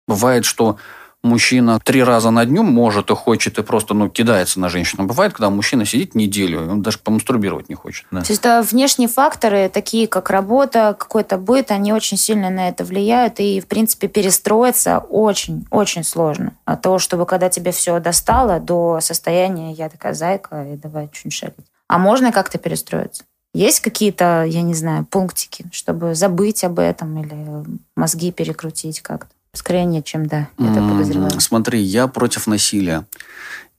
Бывает, 0.07 0.45
что 0.45 0.76
мужчина 1.25 1.81
три 1.81 2.05
раза 2.05 2.31
на 2.31 2.45
дню 2.45 2.62
может 2.62 3.11
и 3.11 3.14
хочет, 3.17 3.59
и 3.59 3.62
просто 3.62 3.93
ну, 3.93 4.09
кидается 4.09 4.61
на 4.61 4.69
женщину. 4.69 5.07
Бывает, 5.07 5.33
когда 5.33 5.50
мужчина 5.50 5.85
сидит 5.85 6.14
неделю, 6.14 6.71
он 6.71 6.83
даже 6.83 6.99
помастурбировать 6.99 7.69
не 7.69 7.75
хочет. 7.75 8.07
Да. 8.12 8.21
То 8.23 8.31
есть 8.31 8.43
да, 8.43 8.62
внешние 8.62 9.09
факторы, 9.09 9.69
такие 9.69 10.07
как 10.07 10.31
работа, 10.31 10.95
какой-то 10.97 11.38
быт, 11.38 11.73
они 11.73 11.93
очень 11.93 12.17
сильно 12.17 12.49
на 12.49 12.69
это 12.69 12.85
влияют, 12.85 13.40
и, 13.40 13.61
в 13.61 13.67
принципе, 13.67 14.07
перестроиться 14.07 14.99
очень-очень 14.99 16.05
сложно. 16.05 16.52
От 16.64 16.83
того, 16.83 17.00
чтобы 17.00 17.26
когда 17.26 17.49
тебе 17.49 17.73
все 17.73 17.99
достало, 17.99 18.61
до 18.61 19.00
состояния 19.00 19.73
«я 19.73 19.88
такая 19.88 20.14
зайка, 20.14 20.64
и 20.73 20.76
давай 20.76 21.11
что-нибудь 21.12 21.35
шалить». 21.35 21.67
А 21.88 21.99
можно 21.99 22.31
как-то 22.31 22.59
перестроиться? 22.59 23.25
Есть 23.52 23.80
какие-то, 23.80 24.45
я 24.45 24.62
не 24.62 24.75
знаю, 24.75 25.04
пунктики, 25.04 25.66
чтобы 25.73 26.14
забыть 26.14 26.62
об 26.62 26.78
этом 26.78 27.21
или 27.21 27.64
мозги 27.97 28.30
перекрутить 28.30 29.00
как-то? 29.00 29.30
Скорее 29.52 29.85
нет, 29.85 30.04
чем 30.04 30.26
да. 30.26 30.49
Я 30.59 30.75
так 30.75 30.88
подозреваю. 30.88 31.40
Смотри, 31.40 31.80
я 31.80 32.07
против 32.07 32.47
насилия. 32.47 33.07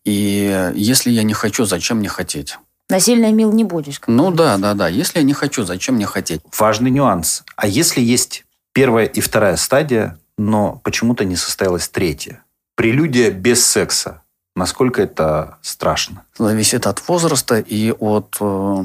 И 0.03 0.71
если 0.75 1.11
я 1.11 1.23
не 1.23 1.33
хочу, 1.33 1.65
зачем 1.65 1.99
мне 1.99 2.09
хотеть? 2.09 2.57
Насильно 2.89 3.31
мил 3.31 3.53
не 3.53 3.63
будешь. 3.63 4.01
Ну 4.07 4.31
да, 4.31 4.57
да, 4.57 4.73
да. 4.73 4.89
Если 4.89 5.19
я 5.19 5.23
не 5.23 5.33
хочу, 5.33 5.63
зачем 5.63 5.95
мне 5.95 6.05
хотеть? 6.05 6.41
Важный 6.57 6.91
нюанс. 6.91 7.43
А 7.55 7.67
если 7.67 8.01
есть 8.01 8.43
первая 8.73 9.05
и 9.05 9.21
вторая 9.21 9.55
стадия, 9.55 10.19
но 10.37 10.81
почему-то 10.83 11.23
не 11.23 11.37
состоялась 11.37 11.87
третья? 11.87 12.43
Прелюдия 12.75 13.31
без 13.31 13.65
секса. 13.65 14.23
Насколько 14.55 15.01
это 15.01 15.57
страшно? 15.61 16.23
Зависит 16.37 16.85
от 16.85 17.07
возраста 17.07 17.59
и 17.59 17.91
от 17.91 18.35
э, 18.41 18.83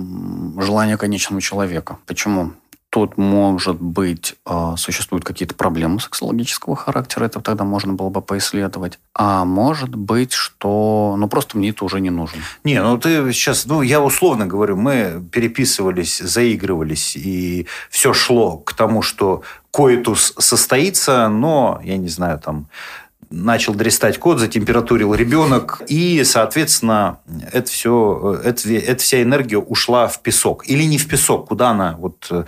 желания 0.61 0.96
конечного 0.96 1.42
человека. 1.42 1.99
Почему? 2.06 2.52
Тут, 2.88 3.18
может 3.18 3.80
быть, 3.80 4.37
э, 4.46 4.75
существуют 4.76 5.25
какие-то 5.25 5.56
проблемы 5.56 6.00
сексологического 6.00 6.76
характера, 6.76 7.25
это 7.25 7.40
тогда 7.40 7.64
можно 7.64 7.94
было 7.94 8.11
бы 8.11 8.23
поисследовать. 8.23 9.00
А 9.12 9.44
может 9.44 9.94
быть, 9.94 10.32
что, 10.32 11.16
ну, 11.18 11.28
просто 11.28 11.58
мне 11.58 11.70
это 11.70 11.85
уже 11.85 12.00
не 12.00 12.11
нужно. 12.11 12.40
Не, 12.62 12.80
ну 12.80 12.96
ты 12.96 13.32
сейчас, 13.32 13.66
ну, 13.66 13.82
я 13.82 14.00
условно 14.00 14.46
говорю, 14.46 14.76
мы 14.76 15.23
переписывались, 15.32 16.18
заигрывались, 16.18 17.16
и 17.16 17.66
все 17.90 18.14
шло 18.14 18.58
к 18.58 18.73
тому, 18.73 19.02
что 19.02 19.42
коитус 19.73 20.32
состоится, 20.38 21.28
но, 21.28 21.80
я 21.82 21.99
не 21.99 22.08
знаю, 22.08 22.38
там, 22.38 22.68
начал 23.30 23.75
дрестать 23.75 24.18
кот, 24.18 24.38
затемпературил 24.38 25.14
ребенок, 25.14 25.83
и, 25.88 26.23
соответственно, 26.25 27.18
это 27.52 27.71
все, 27.71 28.40
это, 28.45 28.73
эта 28.73 29.02
вся 29.02 29.23
энергия 29.23 29.59
ушла 29.59 30.06
в 30.09 30.23
песок. 30.23 30.68
Или 30.68 30.85
не 30.85 30.99
в 30.99 31.09
песок, 31.09 31.49
куда 31.49 31.71
она 31.71 31.97
вот 31.99 32.26
э, 32.30 32.45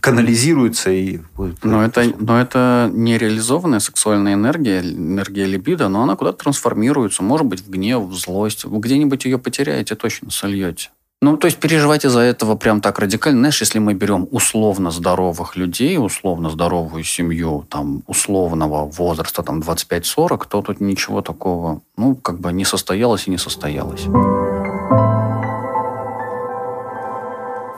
канализируется 0.00 0.90
и... 0.90 1.20
Но 1.62 1.84
это, 1.84 2.04
но 2.18 2.40
это 2.40 2.90
не 2.92 3.18
реализованная 3.18 3.80
сексуальная 3.80 4.34
энергия, 4.34 4.80
энергия 4.80 5.46
либидо, 5.46 5.88
но 5.88 6.02
она 6.02 6.16
куда-то 6.16 6.44
трансформируется, 6.44 7.22
может 7.22 7.46
быть, 7.46 7.60
в 7.60 7.70
гнев, 7.70 8.02
в 8.02 8.14
злость. 8.14 8.64
Вы 8.64 8.78
где-нибудь 8.80 9.24
ее 9.24 9.38
потеряете, 9.38 9.94
точно 9.94 10.30
сольете. 10.30 10.90
Ну, 11.24 11.36
то 11.36 11.46
есть 11.46 11.60
переживать 11.60 12.04
из-за 12.04 12.18
этого 12.18 12.56
прям 12.56 12.80
так 12.80 12.98
радикально. 12.98 13.38
Знаешь, 13.38 13.60
если 13.60 13.78
мы 13.78 13.94
берем 13.94 14.26
условно 14.32 14.90
здоровых 14.90 15.54
людей, 15.54 15.96
условно 15.96 16.50
здоровую 16.50 17.04
семью, 17.04 17.64
там, 17.70 18.02
условного 18.08 18.86
возраста, 18.86 19.44
там, 19.44 19.60
25-40, 19.60 20.48
то 20.48 20.62
тут 20.62 20.80
ничего 20.80 21.22
такого, 21.22 21.80
ну, 21.96 22.16
как 22.16 22.40
бы 22.40 22.52
не 22.52 22.64
состоялось 22.64 23.28
и 23.28 23.30
не 23.30 23.38
состоялось. 23.38 24.02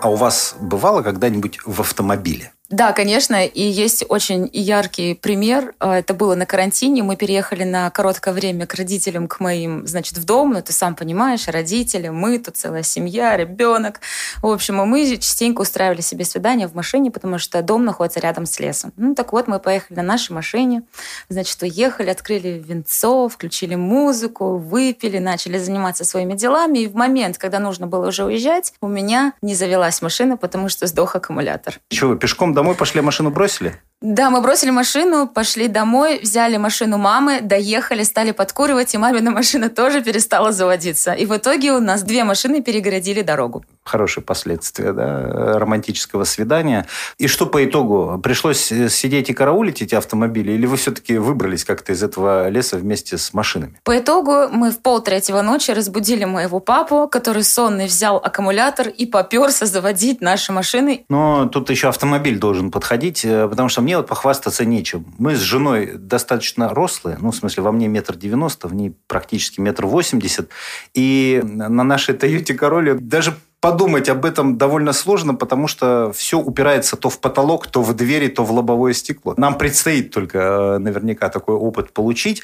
А 0.00 0.08
у 0.08 0.16
вас 0.16 0.56
бывало 0.58 1.02
когда-нибудь 1.02 1.58
в 1.66 1.80
автомобиле? 1.82 2.52
Да, 2.74 2.92
конечно, 2.92 3.46
и 3.46 3.62
есть 3.62 4.04
очень 4.08 4.50
яркий 4.52 5.14
пример. 5.14 5.76
А, 5.78 5.96
это 6.00 6.12
было 6.12 6.34
на 6.34 6.44
карантине. 6.44 7.04
Мы 7.04 7.14
переехали 7.14 7.62
на 7.62 7.88
короткое 7.90 8.34
время 8.34 8.66
к 8.66 8.74
родителям, 8.74 9.28
к 9.28 9.38
моим, 9.38 9.86
значит, 9.86 10.18
в 10.18 10.24
дом. 10.24 10.54
Ну, 10.54 10.60
ты 10.60 10.72
сам 10.72 10.96
понимаешь, 10.96 11.46
родители, 11.46 12.08
мы, 12.08 12.36
тут 12.40 12.56
целая 12.56 12.82
семья, 12.82 13.36
ребенок. 13.36 14.00
В 14.42 14.48
общем, 14.48 14.74
мы 14.74 15.06
частенько 15.18 15.60
устраивали 15.60 16.00
себе 16.00 16.24
свидания 16.24 16.66
в 16.66 16.74
машине, 16.74 17.12
потому 17.12 17.38
что 17.38 17.62
дом 17.62 17.84
находится 17.84 18.18
рядом 18.18 18.44
с 18.44 18.58
лесом. 18.58 18.92
Ну, 18.96 19.14
так 19.14 19.32
вот, 19.32 19.46
мы 19.46 19.60
поехали 19.60 19.98
на 19.98 20.02
нашей 20.02 20.32
машине. 20.32 20.82
Значит, 21.28 21.62
уехали, 21.62 22.10
открыли 22.10 22.60
венцо, 22.66 23.28
включили 23.28 23.76
музыку, 23.76 24.56
выпили, 24.56 25.18
начали 25.18 25.58
заниматься 25.58 26.04
своими 26.04 26.34
делами. 26.34 26.80
И 26.80 26.86
в 26.88 26.96
момент, 26.96 27.38
когда 27.38 27.60
нужно 27.60 27.86
было 27.86 28.08
уже 28.08 28.24
уезжать, 28.24 28.72
у 28.80 28.88
меня 28.88 29.32
не 29.42 29.54
завелась 29.54 30.02
машина, 30.02 30.36
потому 30.36 30.68
что 30.68 30.88
сдох 30.88 31.14
аккумулятор. 31.14 31.78
Чего, 31.90 32.16
пешком 32.16 32.52
домой 32.52 32.63
пошли, 32.72 33.00
а 33.00 33.02
машину 33.02 33.30
бросили? 33.30 33.74
Да, 34.00 34.30
мы 34.30 34.40
бросили 34.40 34.70
машину, 34.70 35.26
пошли 35.26 35.68
домой, 35.68 36.20
взяли 36.22 36.56
машину 36.56 36.98
мамы, 36.98 37.40
доехали, 37.40 38.02
стали 38.02 38.32
подкуривать, 38.32 38.94
и 38.94 38.98
мамина 38.98 39.30
машина 39.30 39.68
тоже 39.68 40.02
перестала 40.02 40.52
заводиться. 40.52 41.12
И 41.12 41.26
в 41.26 41.36
итоге 41.36 41.72
у 41.72 41.80
нас 41.80 42.02
две 42.02 42.24
машины 42.24 42.62
перегородили 42.62 43.22
дорогу. 43.22 43.64
Хорошие 43.84 44.24
последствия, 44.24 44.92
да, 44.94 45.58
романтического 45.58 46.24
свидания. 46.24 46.86
И 47.18 47.26
что 47.26 47.44
по 47.44 47.62
итогу? 47.64 48.18
Пришлось 48.22 48.72
э, 48.72 48.88
сидеть 48.88 49.28
и 49.28 49.34
караулить 49.34 49.82
эти 49.82 49.94
автомобили, 49.94 50.52
или 50.52 50.64
вы 50.64 50.78
все-таки 50.78 51.18
выбрались 51.18 51.64
как-то 51.64 51.92
из 51.92 52.02
этого 52.02 52.48
леса 52.48 52.78
вместе 52.78 53.18
с 53.18 53.34
машинами? 53.34 53.78
По 53.84 53.98
итогу 53.98 54.48
мы 54.50 54.70
в 54.70 54.80
полтретьего 54.80 55.42
ночи 55.42 55.70
разбудили 55.70 56.24
моего 56.24 56.60
папу, 56.60 57.08
который 57.08 57.44
сонный 57.44 57.86
взял 57.86 58.16
аккумулятор 58.16 58.88
и 58.88 59.04
поперся 59.04 59.66
заводить 59.66 60.22
наши 60.22 60.50
машины. 60.50 61.04
Но 61.10 61.46
тут 61.46 61.68
еще 61.68 61.88
автомобиль 61.88 62.38
должен 62.38 62.70
подходить, 62.70 63.22
э, 63.24 63.46
потому 63.46 63.68
что 63.68 63.82
мне 63.82 63.98
вот 63.98 64.06
похвастаться 64.06 64.64
нечем. 64.64 65.14
Мы 65.18 65.36
с 65.36 65.40
женой 65.40 65.92
достаточно 65.98 66.70
рослые, 66.70 67.18
ну, 67.20 67.32
в 67.32 67.36
смысле, 67.36 67.62
во 67.64 67.72
мне 67.72 67.88
метр 67.88 68.16
девяносто, 68.16 68.66
в 68.66 68.74
ней 68.74 68.96
практически 69.06 69.60
метр 69.60 69.84
восемьдесят. 69.84 70.48
И 70.94 71.42
на 71.44 71.84
нашей 71.84 72.14
Тойоте 72.14 72.54
Короле 72.54 72.94
даже 72.94 73.34
подумать 73.64 74.10
об 74.10 74.26
этом 74.26 74.58
довольно 74.58 74.92
сложно, 74.92 75.34
потому 75.34 75.68
что 75.68 76.12
все 76.12 76.38
упирается 76.38 76.96
то 76.96 77.08
в 77.08 77.18
потолок, 77.18 77.66
то 77.66 77.82
в 77.82 77.94
двери, 77.94 78.28
то 78.28 78.44
в 78.44 78.52
лобовое 78.52 78.92
стекло. 78.92 79.32
Нам 79.38 79.56
предстоит 79.56 80.12
только 80.12 80.38
э, 80.38 80.78
наверняка 80.78 81.30
такой 81.30 81.54
опыт 81.54 81.90
получить. 81.94 82.42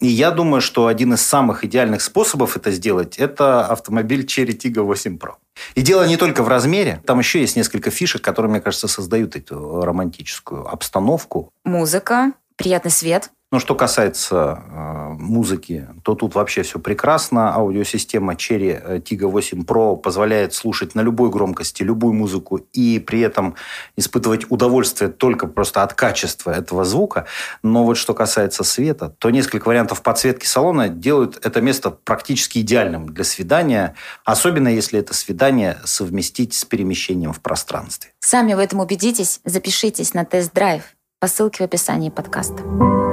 И 0.00 0.06
я 0.06 0.30
думаю, 0.30 0.62
что 0.62 0.86
один 0.86 1.12
из 1.12 1.20
самых 1.20 1.62
идеальных 1.64 2.00
способов 2.00 2.56
это 2.56 2.70
сделать– 2.70 3.16
это 3.18 3.66
автомобиль 3.66 4.24
Cherry 4.24 4.56
Tiggo 4.56 4.80
8 4.84 5.18
Pro. 5.18 5.32
И 5.74 5.82
дело 5.82 6.06
не 6.06 6.16
только 6.16 6.42
в 6.42 6.48
размере. 6.48 7.02
Там 7.04 7.18
еще 7.18 7.42
есть 7.42 7.54
несколько 7.54 7.90
фишек, 7.90 8.22
которые, 8.22 8.50
мне 8.50 8.62
кажется, 8.62 8.88
создают 8.88 9.36
эту 9.36 9.82
романтическую 9.82 10.66
обстановку. 10.66 11.52
Музыка, 11.64 12.32
приятный 12.56 12.90
свет– 12.90 13.30
но 13.52 13.58
что 13.58 13.74
касается 13.74 14.64
э, 14.66 15.08
музыки, 15.18 15.86
то 16.02 16.14
тут 16.14 16.34
вообще 16.34 16.62
все 16.62 16.78
прекрасно. 16.78 17.54
Аудиосистема 17.54 18.32
Cherry 18.32 18.82
э, 18.82 18.98
Tiggo 18.98 19.26
8 19.26 19.60
Pro 19.60 19.94
позволяет 19.98 20.54
слушать 20.54 20.94
на 20.94 21.02
любой 21.02 21.28
громкости 21.28 21.82
любую 21.82 22.14
музыку 22.14 22.56
и 22.72 22.98
при 22.98 23.20
этом 23.20 23.54
испытывать 23.94 24.50
удовольствие 24.50 25.10
только 25.10 25.46
просто 25.46 25.82
от 25.82 25.92
качества 25.92 26.50
этого 26.50 26.86
звука. 26.86 27.26
Но 27.62 27.84
вот 27.84 27.98
что 27.98 28.14
касается 28.14 28.64
света, 28.64 29.14
то 29.18 29.28
несколько 29.28 29.68
вариантов 29.68 30.02
подсветки 30.02 30.46
салона 30.46 30.88
делают 30.88 31.38
это 31.44 31.60
место 31.60 31.90
практически 31.90 32.60
идеальным 32.60 33.12
для 33.12 33.24
свидания, 33.24 33.94
особенно 34.24 34.68
если 34.68 34.98
это 34.98 35.12
свидание 35.12 35.78
совместить 35.84 36.54
с 36.54 36.64
перемещением 36.64 37.34
в 37.34 37.40
пространстве. 37.40 38.12
Сами 38.20 38.54
в 38.54 38.58
этом 38.58 38.80
убедитесь, 38.80 39.40
запишитесь 39.44 40.14
на 40.14 40.24
тест-драйв 40.24 40.84
по 41.20 41.28
ссылке 41.28 41.64
в 41.64 41.66
описании 41.66 42.08
подкаста. 42.08 43.11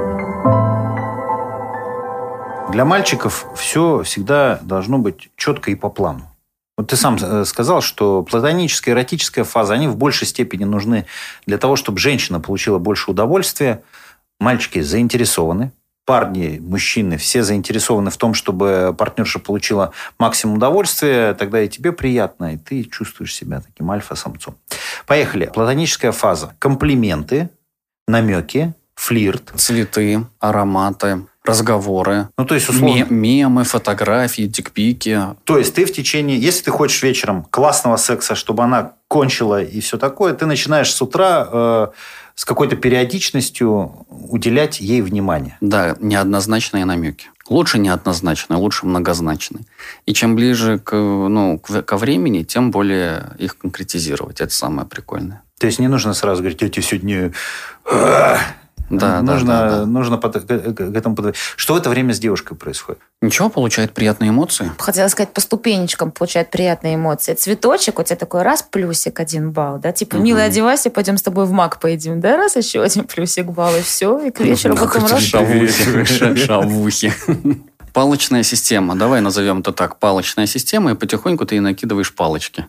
Для 2.70 2.84
мальчиков 2.84 3.46
все 3.56 4.02
всегда 4.04 4.60
должно 4.62 4.98
быть 4.98 5.30
четко 5.36 5.72
и 5.72 5.74
по 5.74 5.90
плану. 5.90 6.30
Вот 6.78 6.88
ты 6.88 6.96
сам 6.96 7.16
э, 7.20 7.44
сказал, 7.44 7.82
что 7.82 8.22
платоническая, 8.22 8.94
эротическая 8.94 9.44
фаза, 9.44 9.74
они 9.74 9.88
в 9.88 9.96
большей 9.96 10.28
степени 10.28 10.64
нужны 10.64 11.06
для 11.46 11.58
того, 11.58 11.74
чтобы 11.74 11.98
женщина 11.98 12.38
получила 12.38 12.78
больше 12.78 13.10
удовольствия. 13.10 13.82
Мальчики 14.38 14.80
заинтересованы, 14.80 15.72
парни, 16.06 16.58
мужчины, 16.60 17.16
все 17.18 17.42
заинтересованы 17.42 18.10
в 18.10 18.16
том, 18.16 18.34
чтобы 18.34 18.94
партнерша 18.96 19.40
получила 19.40 19.92
максимум 20.18 20.56
удовольствия, 20.56 21.34
тогда 21.34 21.60
и 21.62 21.68
тебе 21.68 21.90
приятно, 21.90 22.54
и 22.54 22.56
ты 22.56 22.84
чувствуешь 22.84 23.34
себя 23.34 23.60
таким 23.60 23.90
альфа-самцом. 23.90 24.56
Поехали. 25.06 25.50
Платоническая 25.52 26.12
фаза. 26.12 26.54
Комплименты, 26.60 27.50
намеки, 28.06 28.74
флирт. 28.94 29.52
Цветы, 29.56 30.24
ароматы, 30.38 31.26
разговоры. 31.44 32.28
Ну, 32.36 32.44
то 32.44 32.54
есть, 32.54 32.68
условно... 32.68 33.06
Мемы, 33.08 33.64
фотографии, 33.64 34.46
тикпики. 34.48 35.20
То 35.44 35.58
есть, 35.58 35.74
ты 35.74 35.84
в 35.84 35.92
течение... 35.92 36.38
Если 36.38 36.64
ты 36.64 36.70
хочешь 36.70 37.02
вечером 37.02 37.46
классного 37.50 37.96
секса, 37.96 38.34
чтобы 38.34 38.62
она 38.62 38.92
кончила 39.08 39.62
и 39.62 39.80
все 39.80 39.98
такое, 39.98 40.34
ты 40.34 40.46
начинаешь 40.46 40.92
с 40.92 41.02
утра 41.02 41.48
э, 41.50 41.88
с 42.34 42.44
какой-то 42.44 42.76
периодичностью 42.76 44.06
уделять 44.08 44.80
ей 44.80 45.02
внимание. 45.02 45.56
Да, 45.60 45.96
неоднозначные 46.00 46.84
намеки. 46.84 47.30
Лучше 47.48 47.78
неоднозначные, 47.78 48.58
лучше 48.58 48.86
многозначные. 48.86 49.64
И 50.06 50.14
чем 50.14 50.36
ближе 50.36 50.78
к, 50.78 50.94
ну, 50.94 51.58
к, 51.58 51.82
ко 51.82 51.96
времени, 51.96 52.44
тем 52.44 52.70
более 52.70 53.30
их 53.38 53.58
конкретизировать. 53.58 54.40
Это 54.40 54.54
самое 54.54 54.86
прикольное. 54.86 55.42
То 55.58 55.66
есть 55.66 55.78
не 55.78 55.88
нужно 55.88 56.14
сразу 56.14 56.42
говорить, 56.42 56.62
я 56.62 56.68
тебе 56.68 56.82
сегодня 56.82 57.32
да, 58.90 59.22
нужно, 59.22 59.46
да, 59.52 59.70
да, 59.70 59.76
да. 59.78 59.86
нужно 59.86 60.18
под, 60.18 60.44
к, 60.44 60.46
к 60.46 60.80
этому 60.80 61.14
подойти. 61.14 61.38
Что 61.56 61.74
в 61.74 61.76
это 61.76 61.90
время 61.90 62.12
с 62.12 62.18
девушкой 62.18 62.56
происходит? 62.56 63.00
Ничего, 63.22 63.48
получает 63.48 63.92
приятные 63.92 64.30
эмоции. 64.30 64.72
Хотела 64.78 65.08
сказать, 65.08 65.32
по 65.32 65.40
ступенечкам 65.40 66.10
получает 66.10 66.50
приятные 66.50 66.96
эмоции. 66.96 67.34
Цветочек, 67.34 67.98
у 67.98 68.02
тебя 68.02 68.16
такой 68.16 68.42
раз 68.42 68.62
плюсик 68.62 69.20
один 69.20 69.52
балл, 69.52 69.78
да? 69.78 69.92
Типа, 69.92 70.16
угу. 70.16 70.24
милая, 70.24 70.46
одевайся, 70.46 70.90
пойдем 70.90 71.16
с 71.16 71.22
тобой 71.22 71.46
в 71.46 71.52
мак 71.52 71.78
поедим, 71.78 72.20
да? 72.20 72.36
Раз 72.36 72.56
еще 72.56 72.82
один 72.82 73.04
плюсик 73.04 73.46
балл, 73.46 73.76
и 73.76 73.82
все, 73.82 74.18
и 74.18 74.30
к 74.30 74.40
вечеру 74.40 74.76
потом 74.76 75.06
раз. 75.06 75.22
Шавухи. 75.22 77.12
Палочная 77.92 78.42
система. 78.42 78.96
Давай 78.96 79.20
назовем 79.20 79.60
это 79.60 79.72
так. 79.72 79.98
Палочная 79.98 80.46
система, 80.46 80.92
и 80.92 80.94
потихоньку 80.94 81.44
ты 81.44 81.56
ей 81.56 81.60
накидываешь 81.60 82.14
палочки. 82.14 82.66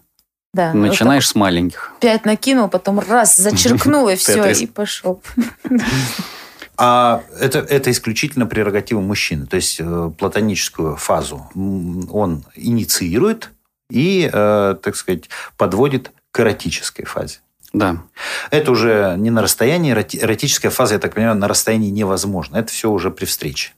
Да. 0.53 0.74
Начинаешь 0.74 1.27
с 1.27 1.36
маленьких. 1.36 1.93
Пять 2.00 2.25
накинул, 2.25 2.67
потом 2.67 3.00
раз, 3.00 3.36
зачеркнул, 3.38 4.10
и 4.10 4.15
все, 4.15 4.51
и 4.51 4.67
пошел. 4.67 5.22
А 6.77 7.24
это, 7.39 7.60
это 7.60 7.91
исключительно 7.91 8.48
прерогатива 8.48 9.01
мужчины. 9.01 9.46
То 9.46 9.55
есть 9.55 9.77
э, 9.79 10.12
платоническую 10.17 10.96
фазу 10.96 11.48
он 11.53 12.43
инициирует 12.55 13.51
и, 13.91 14.27
э, 14.31 14.75
так 14.81 14.96
сказать, 14.96 15.29
подводит 15.58 16.12
к 16.31 16.39
эротической 16.39 17.05
фазе. 17.05 17.39
Да. 17.72 18.03
Это 18.50 18.72
уже 18.72 19.15
не 19.17 19.29
на 19.29 19.41
расстоянии, 19.41 19.93
эротическая 19.93 20.72
фаза, 20.72 20.96
я 20.96 21.00
так 21.00 21.13
понимаю, 21.13 21.36
на 21.36 21.48
расстоянии 21.48 21.89
невозможно. 21.89 22.58
Это 22.58 22.72
все 22.72 22.89
уже 22.89 23.12
при 23.12 23.25
встрече. 23.25 23.74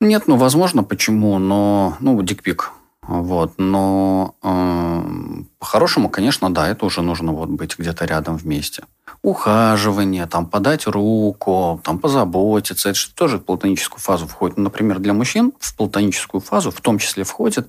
Нет, 0.00 0.24
ну, 0.26 0.36
возможно, 0.36 0.82
почему, 0.82 1.38
но, 1.38 1.96
ну, 2.00 2.20
дикпик, 2.22 2.72
вот, 3.10 3.54
но 3.58 4.36
э, 4.40 5.42
по-хорошему, 5.58 6.08
конечно, 6.08 6.54
да, 6.54 6.68
это 6.68 6.86
уже 6.86 7.02
нужно 7.02 7.32
вот 7.32 7.48
быть 7.48 7.76
где-то 7.76 8.04
рядом 8.04 8.36
вместе. 8.36 8.84
Ухаживание, 9.22 10.26
там, 10.26 10.46
подать 10.46 10.86
руку, 10.86 11.80
там, 11.82 11.98
позаботиться, 11.98 12.90
это 12.90 12.98
же 12.98 13.10
тоже 13.10 13.38
в 13.38 13.42
платоническую 13.42 13.98
фазу 13.98 14.28
входит. 14.28 14.58
Ну, 14.58 14.62
например, 14.62 15.00
для 15.00 15.12
мужчин 15.12 15.52
в 15.58 15.76
платоническую 15.76 16.40
фазу 16.40 16.70
в 16.70 16.80
том 16.80 16.98
числе 16.98 17.24
входит 17.24 17.66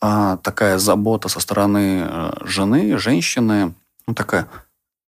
э, 0.00 0.38
такая 0.42 0.78
забота 0.78 1.28
со 1.28 1.40
стороны 1.40 2.06
э, 2.06 2.30
жены, 2.42 2.96
женщины, 2.96 3.74
ну, 4.06 4.14
такая, 4.14 4.46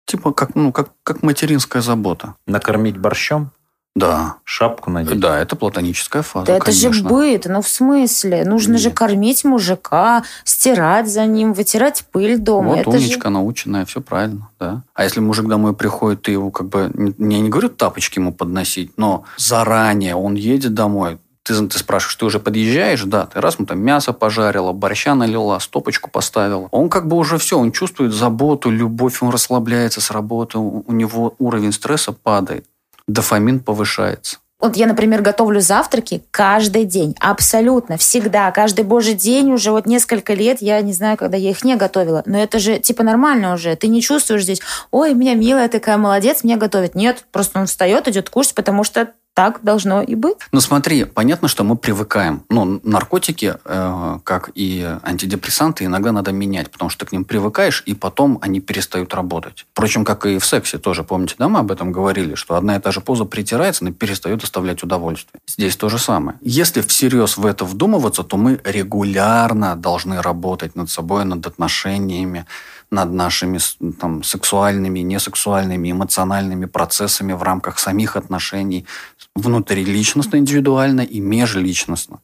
типа, 0.07 0.33
как, 0.33 0.55
ну, 0.55 0.73
как, 0.73 0.93
как 1.03 1.23
материнская 1.23 1.83
забота. 1.83 2.37
Накормить 2.47 2.97
борщом? 2.97 3.51
Да. 3.95 4.37
Шапку 4.43 4.91
надеть. 4.91 5.21
Да, 5.21 5.39
это 5.39 5.55
платоническая 5.55 6.23
фаза, 6.23 6.47
Да 6.47 6.57
это 6.57 6.65
конечно. 6.67 6.93
же 6.93 7.05
быт, 7.05 7.47
ну 7.47 7.63
в 7.63 7.69
смысле? 7.69 8.45
Нужно 8.45 8.73
Нет. 8.73 8.81
же 8.81 8.91
кормить 8.91 9.45
мужика, 9.45 10.25
стирать 10.43 11.09
за 11.09 11.27
ним, 11.27 11.53
вытирать 11.53 12.05
пыль 12.11 12.39
дома. 12.39 12.71
Вот 12.71 12.79
это 12.79 12.91
умничка, 12.91 13.29
же... 13.29 13.35
наученная, 13.35 13.85
все 13.85 14.01
правильно, 14.01 14.49
да. 14.59 14.83
А 14.95 15.05
если 15.05 15.21
мужик 15.21 15.47
домой 15.47 15.75
приходит, 15.75 16.23
ты 16.23 16.33
его 16.33 16.51
как 16.51 16.69
бы, 16.69 16.91
я 17.19 17.41
не 17.41 17.49
говорю 17.49 17.69
тапочки 17.69 18.19
ему 18.19 18.33
подносить, 18.33 18.93
но 18.97 19.25
заранее 19.37 20.17
он 20.17 20.35
едет 20.35 20.75
домой, 20.75 21.19
ты, 21.45 21.55
ты 21.69 21.79
спрашиваешь, 21.79 22.17
ты 22.17 22.25
уже 22.25 22.41
подъезжаешь? 22.41 23.05
Да. 23.05 23.27
Ты 23.27 23.41
раз, 23.41 23.59
мы 23.59 23.67
там 23.67 23.79
мясо 23.79 24.13
пожарила, 24.13 24.73
борща 24.73 25.15
налила, 25.15 25.61
стопочку 25.61 26.11
поставила. 26.11 26.69
Он 26.71 26.89
как 26.89 27.07
бы 27.07 27.17
уже 27.17 27.39
все, 27.39 27.59
он 27.59 27.71
чувствует 27.71 28.13
заботу, 28.13 28.71
любовь, 28.71 29.23
он 29.23 29.29
расслабляется 29.29 30.01
с 30.01 30.11
работы, 30.11 30.59
у 30.59 30.91
него 30.91 31.35
уровень 31.39 31.73
стресса 31.73 32.13
падает 32.13 32.67
дофамин 33.09 33.61
повышается. 33.61 34.39
Вот 34.61 34.77
я, 34.77 34.87
например, 34.87 35.21
готовлю 35.21 35.61
завтраки 35.61 36.23
каждый 36.31 36.85
день. 36.85 37.15
Абсолютно. 37.21 37.99
Всегда. 37.99 38.51
Каждый 38.51 38.85
божий 38.85 39.13
день 39.13 39.53
уже 39.53 39.73
вот 39.73 39.85
несколько 39.85 40.33
лет. 40.33 40.63
Я 40.63 40.81
не 40.81 40.95
знаю, 40.95 41.19
когда 41.19 41.37
я 41.37 41.51
их 41.51 41.65
не 41.65 41.77
готовила. 41.77 42.23
Но 42.25 42.39
это 42.39 42.59
же 42.59 42.79
типа 42.79 43.03
нормально 43.03 43.53
уже. 43.53 43.77
Ты 43.77 43.89
не 43.89 44.01
чувствуешь 44.01 44.45
здесь, 44.45 44.63
ой, 44.91 45.13
меня 45.13 45.35
милая 45.35 45.69
такая, 45.69 45.99
молодец, 45.99 46.45
меня 46.45 46.57
готовит. 46.57 46.95
Нет, 46.95 47.27
просто 47.31 47.61
он 47.61 47.67
встает, 47.67 48.09
идет 48.09 48.31
кушать, 48.31 48.55
потому 48.55 48.85
что 48.85 49.13
так 49.35 49.61
должно 49.63 50.01
и 50.01 50.15
быть. 50.15 50.39
Ну 50.53 50.61
смотри, 50.61 51.05
понятно, 51.05 51.49
что 51.49 51.65
мы 51.65 51.77
привыкаем. 51.77 52.45
Ну, 52.49 52.81
наркотики, 52.85 53.57
э, 53.65 54.19
как 54.23 54.51
и 54.55 54.99
антидепрессанты, 55.03 55.85
иногда 55.85 56.13
надо 56.13 56.31
менять, 56.33 56.71
потому 56.71 56.89
что 56.89 57.05
ты 57.05 57.11
к 57.11 57.13
ним 57.13 57.25
привыкаешь, 57.25 57.83
и 57.85 57.95
потом 57.95 58.39
они 58.41 58.61
перестают 58.61 59.13
работать. 59.13 59.67
Впрочем, 59.73 60.05
как 60.05 60.25
и 60.27 60.39
в 60.39 60.47
сексе 60.47 60.79
тоже. 60.79 61.03
Помните, 61.03 61.35
да, 61.39 61.49
мы 61.49 61.59
об 61.59 61.73
этом 61.73 61.91
говорили, 61.91 62.37
что 62.37 62.55
одна 62.55 62.77
и 62.77 62.81
та 62.81 62.93
же 62.93 63.01
поза 63.01 63.25
притирается, 63.25 63.85
но 63.85 63.93
перестает 63.93 64.39
доставлять 64.39 64.83
удовольствие. 64.85 65.41
Здесь 65.49 65.77
то 65.77 65.89
же 65.89 65.99
самое. 65.99 66.39
Если 66.41 66.81
всерьез 66.81 67.37
в 67.37 67.45
это 67.45 67.65
вдумываться, 67.65 68.23
то 68.23 68.37
мы 68.37 68.61
регулярно 68.65 69.75
должны 69.75 70.23
работать 70.23 70.77
над 70.77 70.89
собой, 70.91 71.25
над 71.25 71.45
отношениями, 71.45 72.47
над 72.91 73.13
нашими 73.13 73.59
там, 74.01 74.23
сексуальными, 74.23 75.01
несексуальными, 75.01 75.91
эмоциональными 75.91 76.67
процессами 76.67 77.33
в 77.33 77.43
рамках 77.43 77.79
самих 77.79 78.17
отношений, 78.17 78.87
внутриличностно, 79.35 80.37
индивидуально 80.37 81.03
и 81.03 81.21
межличностно. 81.21 82.21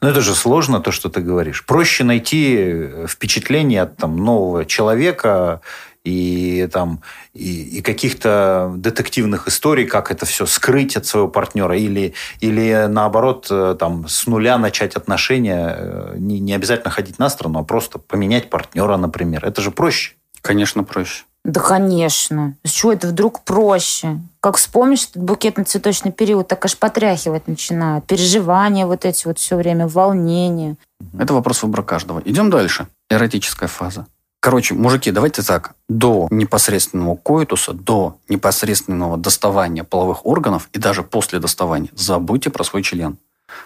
Но 0.00 0.08
это 0.08 0.20
же 0.20 0.34
сложно, 0.34 0.80
то, 0.80 0.92
что 0.92 1.08
ты 1.08 1.20
говоришь. 1.20 1.64
Проще 1.66 2.04
найти 2.04 2.56
э, 2.58 3.06
впечатление 3.08 3.82
от 3.82 3.96
там, 3.96 4.16
нового 4.16 4.64
человека 4.64 5.60
и, 6.04 6.68
там, 6.70 7.00
и, 7.32 7.78
и 7.78 7.82
каких-то 7.82 8.72
детективных 8.76 9.48
историй, 9.48 9.86
как 9.86 10.10
это 10.10 10.26
все 10.26 10.46
скрыть 10.46 10.96
от 10.96 11.06
своего 11.06 11.28
партнера, 11.28 11.76
или, 11.76 12.14
или 12.40 12.86
наоборот, 12.88 13.46
э, 13.50 13.74
там, 13.78 14.06
с 14.06 14.26
нуля 14.26 14.58
начать 14.58 14.96
отношения, 14.96 15.74
э, 15.76 16.14
не, 16.18 16.40
не 16.40 16.54
обязательно 16.54 16.90
ходить 16.90 17.18
на 17.18 17.30
сторону, 17.30 17.60
а 17.60 17.64
просто 17.64 17.98
поменять 17.98 18.50
партнера, 18.50 18.96
например. 18.96 19.44
Это 19.44 19.62
же 19.62 19.70
проще. 19.70 20.12
Конечно, 20.42 20.84
проще. 20.84 21.24
Да, 21.44 21.60
конечно. 21.60 22.56
С 22.64 22.70
чего 22.70 22.92
это 22.92 23.08
вдруг 23.08 23.42
проще? 23.44 24.18
Как 24.40 24.56
вспомнишь 24.56 25.08
этот 25.10 25.22
букетно-цветочный 25.22 26.10
период, 26.10 26.48
так 26.48 26.64
аж 26.64 26.76
потряхивать 26.76 27.48
начинают. 27.48 28.06
Переживания 28.06 28.86
вот 28.86 29.04
эти 29.04 29.26
вот 29.26 29.38
все 29.38 29.56
время, 29.56 29.86
волнение. 29.86 30.76
Это 31.18 31.34
вопрос 31.34 31.62
выбора 31.62 31.82
каждого. 31.82 32.20
Идем 32.24 32.50
дальше. 32.50 32.88
Эротическая 33.10 33.68
фаза. 33.68 34.06
Короче, 34.44 34.74
мужики, 34.74 35.10
давайте 35.10 35.40
так. 35.42 35.74
До 35.88 36.28
непосредственного 36.30 37.16
коитуса, 37.16 37.72
до 37.72 38.18
непосредственного 38.28 39.16
доставания 39.16 39.84
половых 39.84 40.26
органов 40.26 40.68
и 40.74 40.78
даже 40.78 41.02
после 41.02 41.38
доставания 41.38 41.88
забудьте 41.94 42.50
про 42.50 42.62
свой 42.62 42.82
член. 42.82 43.16